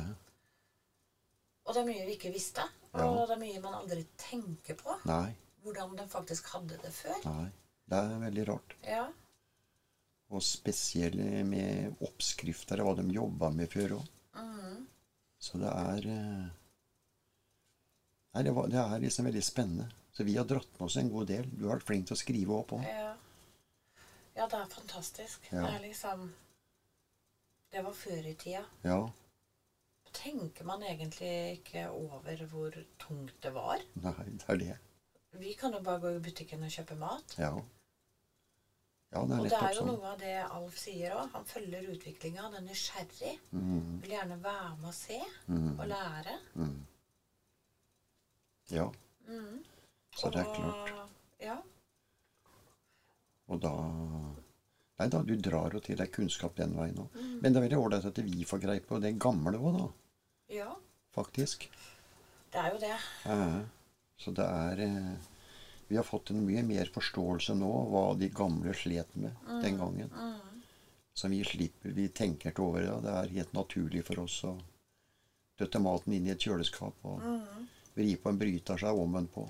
Og 1.66 1.74
det 1.74 1.82
er 1.82 1.88
mye 1.90 2.06
vi 2.06 2.16
ikke 2.20 2.32
visste. 2.34 2.62
Og 2.94 3.24
det 3.26 3.36
er 3.36 3.42
mye 3.42 3.62
man 3.64 3.78
aldri 3.82 4.04
tenker 4.22 4.78
på. 4.80 4.96
nei, 5.10 5.34
Hvordan 5.66 5.96
de 5.98 6.06
faktisk 6.12 6.52
hadde 6.54 6.78
det 6.84 6.92
før. 6.94 7.18
nei. 7.26 7.48
Det 7.90 7.98
er 8.02 8.20
veldig 8.22 8.44
rart. 8.50 8.76
Ja. 8.86 9.08
Og 10.34 10.42
spesielt 10.46 11.18
med 11.46 11.98
oppskrifter 12.06 12.82
og 12.82 12.88
hva 12.88 12.94
de 13.02 13.14
jobba 13.14 13.50
med 13.54 13.70
før 13.74 13.98
òg. 14.00 14.08
Mm. 14.38 14.86
Så 15.42 15.60
det 15.62 15.70
er 15.74 16.08
eh, 16.14 16.46
Nei, 18.36 18.42
det, 18.44 18.52
var, 18.58 18.68
det 18.68 18.80
er 18.82 19.04
liksom 19.04 19.30
veldig 19.30 19.44
spennende. 19.46 19.86
Så 20.12 20.26
vi 20.28 20.34
har 20.38 20.48
dratt 20.50 20.72
med 20.80 20.86
oss 20.88 20.98
en 21.00 21.10
god 21.14 21.30
del. 21.30 21.46
Du 21.54 21.68
har 21.68 21.78
vært 21.78 21.86
flink 21.88 22.08
til 22.10 22.18
å 22.18 22.20
skrive 22.20 22.58
opp 22.62 22.74
òg. 22.78 22.86
ja. 22.90 23.14
Ja, 24.36 24.50
det 24.52 24.58
er 24.60 24.66
fantastisk. 24.68 25.46
Ja. 25.48 25.62
Det 25.64 25.70
er 25.78 25.84
liksom 25.86 26.26
Det 27.76 27.84
var 27.84 27.96
før 27.98 28.28
i 28.32 28.34
tida. 28.40 28.62
Ja. 28.88 28.98
Tenker 30.16 30.64
man 30.64 30.84
egentlig 30.88 31.32
ikke 31.58 31.90
over 31.92 32.46
hvor 32.48 32.76
tungt 33.04 33.36
det 33.44 33.52
var? 33.56 33.82
Nei, 34.00 34.14
det 34.40 34.46
er 34.54 34.60
det. 34.62 34.78
Vi 35.36 35.52
kan 35.60 35.74
jo 35.76 35.82
bare 35.84 36.00
gå 36.00 36.14
i 36.16 36.22
butikken 36.24 36.64
og 36.64 36.72
kjøpe 36.72 36.96
mat. 36.96 37.36
Ja. 37.38 37.52
Ja, 39.12 39.22
det 39.28 39.40
Og 39.40 39.46
det 39.50 39.58
er 39.60 39.74
jo 39.76 39.82
sånn. 39.82 39.90
noe 39.92 40.08
av 40.14 40.20
det 40.20 40.32
Alf 40.46 40.78
sier 40.80 41.14
òg. 41.20 41.28
Han 41.36 41.46
følger 41.48 41.90
utviklinga. 41.92 42.42
Han 42.48 42.56
er 42.62 42.64
nysgjerrig. 42.70 43.34
Mm, 43.52 44.00
Vil 44.06 44.16
gjerne 44.16 44.38
være 44.44 44.72
med 44.80 44.88
og 44.90 44.96
se 44.96 45.20
mm, 45.48 45.70
og 45.80 45.86
lære. 45.92 46.38
mm. 46.56 46.80
Ja. 48.72 48.88
Mhm. 49.28 49.64
Så 50.16 50.32
det 50.32 50.42
er 50.46 50.54
klart. 50.56 51.10
Ja. 51.44 51.58
Og 53.48 53.62
da 53.62 53.72
Nei 55.00 55.08
da, 55.12 55.20
du 55.28 55.36
drar 55.36 55.74
jo 55.76 55.80
til 55.84 55.98
deg 56.00 56.12
kunnskap 56.16 56.56
den 56.56 56.76
veien 56.78 56.96
òg. 57.04 57.16
Mm. 57.20 57.32
Men 57.42 57.52
det 57.54 57.60
er 57.60 57.66
veldig 57.66 57.80
ålreit 57.84 58.06
at 58.08 58.20
vi 58.24 58.46
får 58.48 58.62
greie 58.64 58.80
på 58.86 59.00
det 59.04 59.14
gamle 59.20 59.58
òg, 59.60 59.80
da. 59.80 59.88
ja. 60.56 60.70
Faktisk. 61.16 61.70
Det 62.52 62.60
er 62.60 62.74
jo 62.74 62.80
det. 62.80 62.96
Ja, 63.26 63.62
så 64.20 64.32
det 64.36 64.44
er 64.46 64.80
eh, 64.84 65.16
Vi 65.88 65.96
har 65.96 66.04
fått 66.04 66.32
en 66.32 66.42
mye 66.46 66.64
mer 66.68 66.90
forståelse 66.92 67.56
nå 67.56 67.70
av 67.82 67.90
hva 67.94 68.02
de 68.20 68.28
gamle 68.36 68.74
slet 68.76 69.16
med 69.16 69.32
den 69.64 69.78
gangen. 69.80 70.10
Mm. 70.12 70.64
Som 71.16 71.32
vi 71.32 71.44
slipper. 71.48 71.92
Vi 71.96 72.08
tenker 72.10 72.52
ikke 72.52 72.64
over 72.66 72.82
det. 72.84 72.96
Det 73.06 73.14
er 73.16 73.32
helt 73.38 73.54
naturlig 73.56 74.04
for 74.08 74.24
oss 74.26 74.40
å 74.44 74.56
døtte 75.60 75.80
maten 75.80 76.14
inn 76.18 76.28
i 76.28 76.34
et 76.34 76.44
kjøleskap 76.44 77.06
og 77.08 77.22
Mhm. 77.24 77.68
vri 77.96 78.16
på 78.20 78.30
en 78.30 78.38
bryter 78.40 78.78
seg 78.78 78.98
omvendt 79.00 79.32
på. 79.32 79.46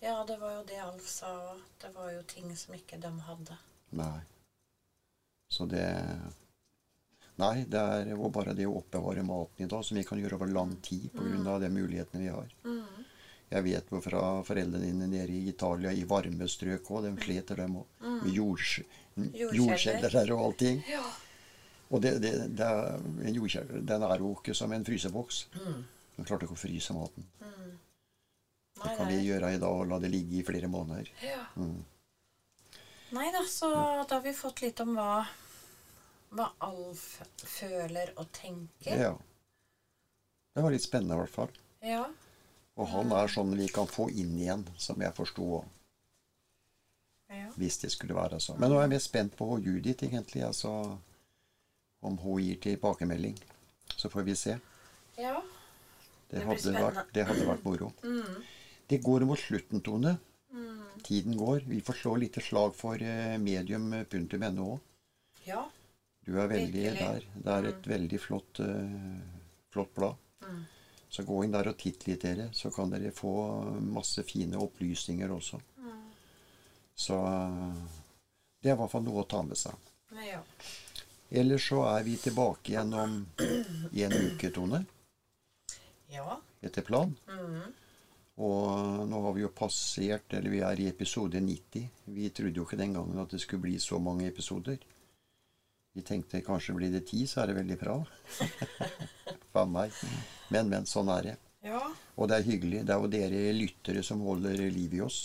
Ja, 0.00 0.24
det 0.24 0.38
var 0.38 0.52
jo 0.54 0.62
det 0.68 0.78
Alf 0.78 1.08
sa 1.08 1.32
òg. 1.54 1.58
Det 1.82 1.90
var 1.94 2.12
jo 2.12 2.22
ting 2.22 2.54
som 2.56 2.74
ikke 2.74 3.00
de 3.00 3.10
hadde. 3.26 3.58
Nei. 3.96 4.20
Så 5.48 5.64
det 5.66 5.86
Nei, 7.38 7.62
det 7.70 7.78
er 7.78 8.08
jo 8.10 8.28
bare 8.34 8.52
det 8.58 8.66
å 8.66 8.80
oppbevare 8.80 9.22
maten 9.22 9.62
i 9.62 9.68
dag, 9.70 9.84
som 9.86 9.96
vi 9.96 10.02
kan 10.04 10.18
gjøre 10.18 10.34
over 10.40 10.50
lang 10.50 10.72
tid 10.82 11.06
pga. 11.14 11.58
de 11.62 11.68
mulighetene 11.70 12.22
vi 12.24 12.32
har. 12.34 12.48
Mm. 12.64 13.04
Jeg 13.48 13.64
vet 13.64 13.92
jo 13.92 14.00
fra 14.02 14.22
foreldrene 14.44 14.84
dine 14.84 15.06
nede 15.06 15.32
i 15.32 15.48
Italia, 15.48 15.92
i 15.92 16.02
varme 16.04 16.48
strøk 16.50 16.90
òg, 16.90 17.06
de 17.06 17.12
sliter 17.22 17.56
dem 17.62 17.76
òg. 17.78 17.86
Med 18.02 18.34
jords, 18.34 18.80
Jordkjeller. 19.16 19.54
jordkjeller 19.54 20.32
og 20.34 20.42
allting. 20.48 20.82
Ja. 20.90 21.04
Og 21.90 22.02
det, 22.02 22.12
det, 22.20 22.32
det 22.58 22.66
er, 22.66 22.98
en 22.98 23.38
jordkjeller 23.38 23.86
den 23.86 24.02
er 24.02 24.18
jo 24.18 24.32
ikke 24.34 24.54
som 24.58 24.72
en 24.74 24.84
fryseboks. 24.84 25.46
Mm. 25.54 25.78
Den 26.18 26.26
klarte 26.26 26.44
ikke 26.48 26.58
å 26.58 26.64
fryse 26.64 26.96
maten. 26.96 27.28
Mhm. 27.40 27.70
Det 28.78 28.96
kan 28.98 29.08
vi 29.10 29.22
gjøre 29.26 29.54
i 29.54 29.58
dag 29.58 29.74
og 29.74 29.88
la 29.90 29.96
det 29.98 30.10
ligge 30.12 30.36
i 30.38 30.44
flere 30.46 30.68
måneder. 30.70 31.08
Ja. 31.22 31.40
Mm. 31.56 31.78
Nei 33.16 33.30
da, 33.32 33.40
så 33.48 33.68
da 34.08 34.14
har 34.18 34.20
vi 34.24 34.32
fått 34.36 34.60
litt 34.62 34.80
om 34.84 34.94
hva, 34.98 35.22
hva 36.36 36.50
Alf 36.66 37.06
føler 37.40 38.12
og 38.20 38.28
tenker. 38.36 39.00
Ja. 39.00 39.14
Det 40.54 40.64
var 40.64 40.74
litt 40.74 40.84
spennende 40.84 41.16
i 41.16 41.22
hvert 41.22 41.32
fall. 41.34 41.52
Ja. 41.84 42.04
Og 42.78 42.88
han 42.92 43.12
er 43.16 43.30
sånn 43.32 43.54
vi 43.58 43.68
kan 43.72 43.88
få 43.90 44.08
inn 44.10 44.36
igjen, 44.38 44.66
som 44.78 45.00
jeg 45.02 45.14
forsto, 45.16 45.64
Ja. 47.28 47.50
hvis 47.60 47.76
det 47.82 47.90
skulle 47.92 48.14
være 48.16 48.38
sånn. 48.40 48.58
Men 48.60 48.70
nå 48.72 48.78
er 48.78 48.86
jeg 48.86 48.90
mer 48.94 49.02
spent 49.04 49.34
på 49.36 49.48
Judith, 49.60 50.04
egentlig. 50.04 50.42
Altså 50.46 50.70
om 52.00 52.16
hun 52.22 52.38
gir 52.40 52.56
tilbakemelding. 52.62 53.34
Så 53.96 54.08
får 54.08 54.22
vi 54.24 54.34
se. 54.34 54.58
ja. 55.18 55.40
Det 56.30 56.40
Det 56.40 56.44
hadde, 56.44 56.72
vært, 56.84 57.12
det 57.14 57.22
hadde 57.26 57.44
vært 57.48 57.62
moro. 57.64 57.86
Mm. 58.02 58.42
Det 58.88 58.98
går 59.02 59.24
mot 59.24 59.38
slutten, 59.40 59.80
Tone. 59.80 60.18
Mm. 60.98 61.04
Tiden 61.06 61.36
går. 61.38 61.60
Vi 61.70 61.80
får 61.86 61.94
slå 62.02 62.14
litt 62.18 62.38
slag 62.42 62.74
for 62.76 63.00
eh, 63.02 63.36
medium.no 63.38 64.68
òg. 64.74 64.80
Ja. 65.46 65.62
Du 66.26 66.34
er 66.36 66.48
veldig 66.50 66.82
Virkelig. 66.82 66.98
der. 67.00 67.28
Det 67.44 67.52
er 67.54 67.68
et 67.70 67.86
veldig 67.88 68.18
flott, 68.20 68.60
eh, 68.60 69.20
flott 69.72 69.94
blad. 69.96 70.16
Mm. 70.44 70.64
Så 71.08 71.24
gå 71.24 71.38
inn 71.44 71.54
der 71.54 71.70
og 71.70 71.78
titt 71.80 72.04
litt, 72.06 72.20
dere. 72.26 72.50
Så 72.52 72.68
kan 72.74 72.90
dere 72.92 73.10
få 73.16 73.32
masse 73.80 74.22
fine 74.28 74.58
opplysninger 74.60 75.30
også. 75.32 75.60
Mm. 75.80 76.02
Så 76.98 77.16
eh, 77.30 77.80
det 78.60 78.70
er 78.72 78.76
i 78.76 78.80
hvert 78.82 78.92
fall 78.92 79.06
noe 79.06 79.22
å 79.24 79.28
ta 79.30 79.42
med 79.46 79.56
seg. 79.56 79.72
ja. 80.28 80.42
Ellers 81.30 81.66
så 81.68 81.82
er 81.84 82.04
vi 82.06 82.14
tilbake 82.16 82.70
igjen 82.72 82.94
om 82.96 83.16
en 83.38 84.12
uke, 84.16 84.48
Tone, 84.50 84.78
Ja. 86.08 86.38
etter 86.64 86.80
plan. 86.82 87.10
Mm. 87.28 87.66
Og 88.38 89.02
nå 89.10 89.20
har 89.24 89.34
vi 89.34 89.42
jo 89.42 89.50
passert, 89.50 90.30
eller 90.38 90.52
vi 90.52 90.60
er 90.62 90.78
i 90.78 90.86
episode 90.90 91.40
90. 91.42 91.88
Vi 92.14 92.28
trodde 92.30 92.60
jo 92.60 92.66
ikke 92.68 92.78
den 92.78 92.94
gangen 92.94 93.18
at 93.18 93.32
det 93.34 93.40
skulle 93.42 93.64
bli 93.64 93.78
så 93.82 93.98
mange 93.98 94.28
episoder. 94.28 94.78
Vi 95.98 96.04
tenkte 96.06 96.44
kanskje 96.46 96.76
blir 96.76 96.92
det 96.94 97.08
ti, 97.08 97.24
så 97.26 97.42
er 97.42 97.50
det 97.50 97.56
veldig 97.58 97.78
bra. 97.80 97.96
Faen 99.54 99.72
meg. 99.74 99.96
Men, 100.54 100.70
men, 100.70 100.86
sånn 100.86 101.10
er 101.16 101.32
det. 101.32 101.34
ja. 101.66 101.82
Og 102.18 102.30
det 102.30 102.38
er 102.38 102.46
hyggelig. 102.46 102.84
Det 102.86 102.94
er 102.94 103.02
jo 103.02 103.10
dere 103.10 103.42
lyttere 103.54 104.04
som 104.06 104.22
holder 104.26 104.62
liv 104.74 104.94
i 104.98 105.02
oss. 105.02 105.18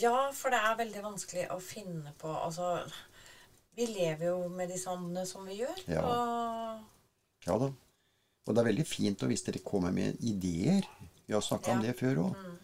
Ja, 0.00 0.30
for 0.36 0.52
det 0.52 0.60
er 0.60 0.78
veldig 0.78 1.02
vanskelig 1.04 1.42
å 1.52 1.58
finne 1.60 2.14
på 2.20 2.30
Altså, 2.32 2.78
vi 3.76 3.84
lever 3.90 4.30
jo 4.30 4.48
med 4.52 4.70
de 4.72 4.78
sånne 4.80 5.26
som 5.28 5.44
vi 5.48 5.60
gjør. 5.60 5.84
Ja. 5.88 6.04
Og 6.04 7.46
Ja 7.48 7.56
da. 7.60 7.70
Og 8.48 8.56
det 8.56 8.62
er 8.62 8.70
veldig 8.70 8.86
fint 8.88 9.22
hvis 9.28 9.44
dere 9.46 9.60
kommer 9.64 9.92
med 9.94 10.20
ideer. 10.26 10.88
Vi 11.30 11.34
har 11.34 11.40
snakka 11.46 11.72
om 11.72 11.82
det 11.84 11.92
før 11.94 12.16
òg. 12.24 12.38
Mm. 12.42 12.54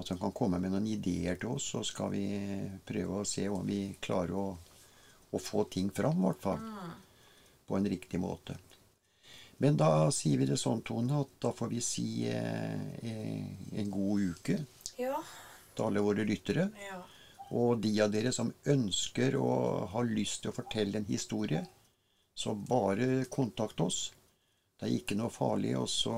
At 0.00 0.08
han 0.08 0.18
kan 0.22 0.32
komme 0.32 0.56
med 0.56 0.70
noen 0.72 0.86
ideer 0.88 1.36
til 1.36 1.50
oss, 1.52 1.66
så 1.74 1.82
skal 1.84 2.14
vi 2.14 2.22
prøve 2.88 3.18
å 3.20 3.26
se 3.28 3.44
om 3.52 3.60
vi 3.68 3.90
klarer 4.00 4.32
å, 4.40 4.44
å 5.36 5.40
få 5.40 5.66
ting 5.68 5.90
fram, 5.92 6.22
i 6.22 6.24
hvert 6.24 6.46
fall. 6.46 6.62
Mm. 6.64 6.94
På 7.68 7.76
en 7.76 7.90
riktig 7.92 8.22
måte. 8.22 8.56
Men 9.60 9.76
da 9.76 9.90
sier 10.16 10.40
vi 10.40 10.48
det 10.48 10.56
sånn, 10.56 10.80
Tone, 10.80 11.20
at 11.26 11.36
da 11.44 11.52
får 11.60 11.74
vi 11.74 11.82
si 11.84 12.06
eh, 12.32 12.88
eh, 13.04 13.52
en 13.84 13.92
god 13.92 14.24
uke 14.32 14.58
Ja. 14.96 15.20
til 15.76 15.90
alle 15.90 16.08
våre 16.08 16.24
lyttere. 16.24 16.70
Ja. 16.88 17.02
Og 17.52 17.84
de 17.84 17.92
av 18.00 18.16
dere 18.16 18.32
som 18.32 18.48
ønsker 18.64 19.36
og 19.36 19.90
har 19.92 20.08
lyst 20.08 20.46
til 20.46 20.54
å 20.54 20.56
fortelle 20.56 21.04
en 21.04 21.12
historie, 21.12 21.66
så 22.32 22.56
bare 22.56 23.26
kontakt 23.28 23.84
oss. 23.84 24.06
Det 24.76 24.84
er 24.90 24.92
ikke 24.98 25.16
noe 25.16 25.32
farlig, 25.32 25.70
og 25.80 25.86
så 25.88 26.12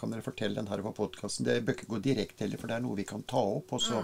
kan 0.00 0.10
dere 0.14 0.24
fortelle 0.24 0.56
den 0.56 0.68
her 0.70 0.80
på 0.86 0.94
podkasten. 0.96 1.44
Det 1.44 1.58
bør 1.66 1.76
ikke 1.76 1.90
gå 1.90 1.98
direkte 2.06 2.46
heller, 2.46 2.60
for 2.60 2.70
det 2.70 2.78
er 2.78 2.84
noe 2.86 2.96
vi 2.96 3.04
kan 3.08 3.22
ta 3.28 3.42
opp, 3.58 3.74
og 3.76 3.82
så 3.84 4.00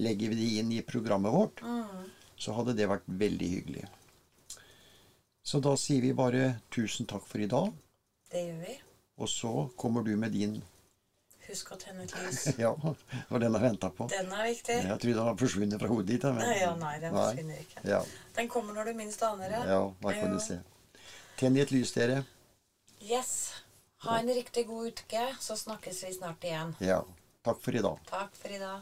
legger 0.00 0.32
vi 0.32 0.38
det 0.40 0.46
inn 0.62 0.70
i 0.72 0.80
programmet 0.86 1.34
vårt. 1.34 1.60
Mm. 1.60 2.06
Så 2.40 2.54
hadde 2.56 2.72
det 2.78 2.88
vært 2.88 3.04
veldig 3.08 3.48
hyggelig. 3.52 3.84
Så 5.46 5.60
da 5.62 5.74
sier 5.78 6.00
vi 6.02 6.14
bare 6.16 6.46
tusen 6.74 7.06
takk 7.08 7.26
for 7.28 7.38
i 7.44 7.46
dag, 7.50 7.68
Det 8.32 8.40
gjør 8.46 8.62
vi. 8.64 8.78
og 9.18 9.28
så 9.30 9.52
kommer 9.78 10.02
du 10.04 10.16
med 10.16 10.32
din 10.32 10.56
Husk 11.46 11.68
å 11.70 11.76
tenne 11.78 12.02
et 12.02 12.10
lys. 12.18 12.40
Ja, 12.58 12.72
og 12.74 13.36
den 13.40 13.54
har 13.54 13.62
venta 13.62 13.86
på. 13.94 14.08
Den 14.10 14.32
er 14.34 14.48
viktig. 14.48 14.80
Jeg 14.82 14.98
trodde 14.98 15.12
den 15.14 15.28
har 15.28 15.36
forsvunnet 15.38 15.78
fra 15.78 15.86
hodet 15.92 16.06
ditt. 16.08 16.24
men- 16.24 16.40
Nei, 16.42 16.56
ja, 16.58 16.72
nei, 16.74 16.94
den 16.98 17.12
forsvinner 17.14 17.60
ikke. 17.62 17.84
Ja. 17.86 18.00
Den 18.34 18.48
kommer 18.50 18.74
når 18.74 18.90
du 18.90 18.94
minst 18.98 19.22
aner 19.22 19.52
det. 19.54 19.60
Ja, 19.70 19.78
hva 20.02 20.12
kan 20.16 20.32
du 20.34 20.40
se. 20.42 20.56
Tenn 21.38 21.54
i 21.56 21.60
et 21.62 21.70
lys, 21.70 21.92
dere. 21.94 22.24
Yes. 23.06 23.54
Ha 23.96 24.18
en 24.18 24.28
riktig 24.34 24.66
god 24.66 24.86
uke, 24.86 25.36
så 25.40 25.56
snakkes 25.56 26.04
vi 26.04 26.12
snart 26.14 26.44
igjen. 26.44 26.74
Ja. 26.78 27.04
Takk 27.42 27.62
for 27.62 27.76
i 27.76 27.82
dag. 27.82 27.98
Takk 28.10 28.34
for 28.34 28.50
i 28.50 28.58
dag. 28.58 28.80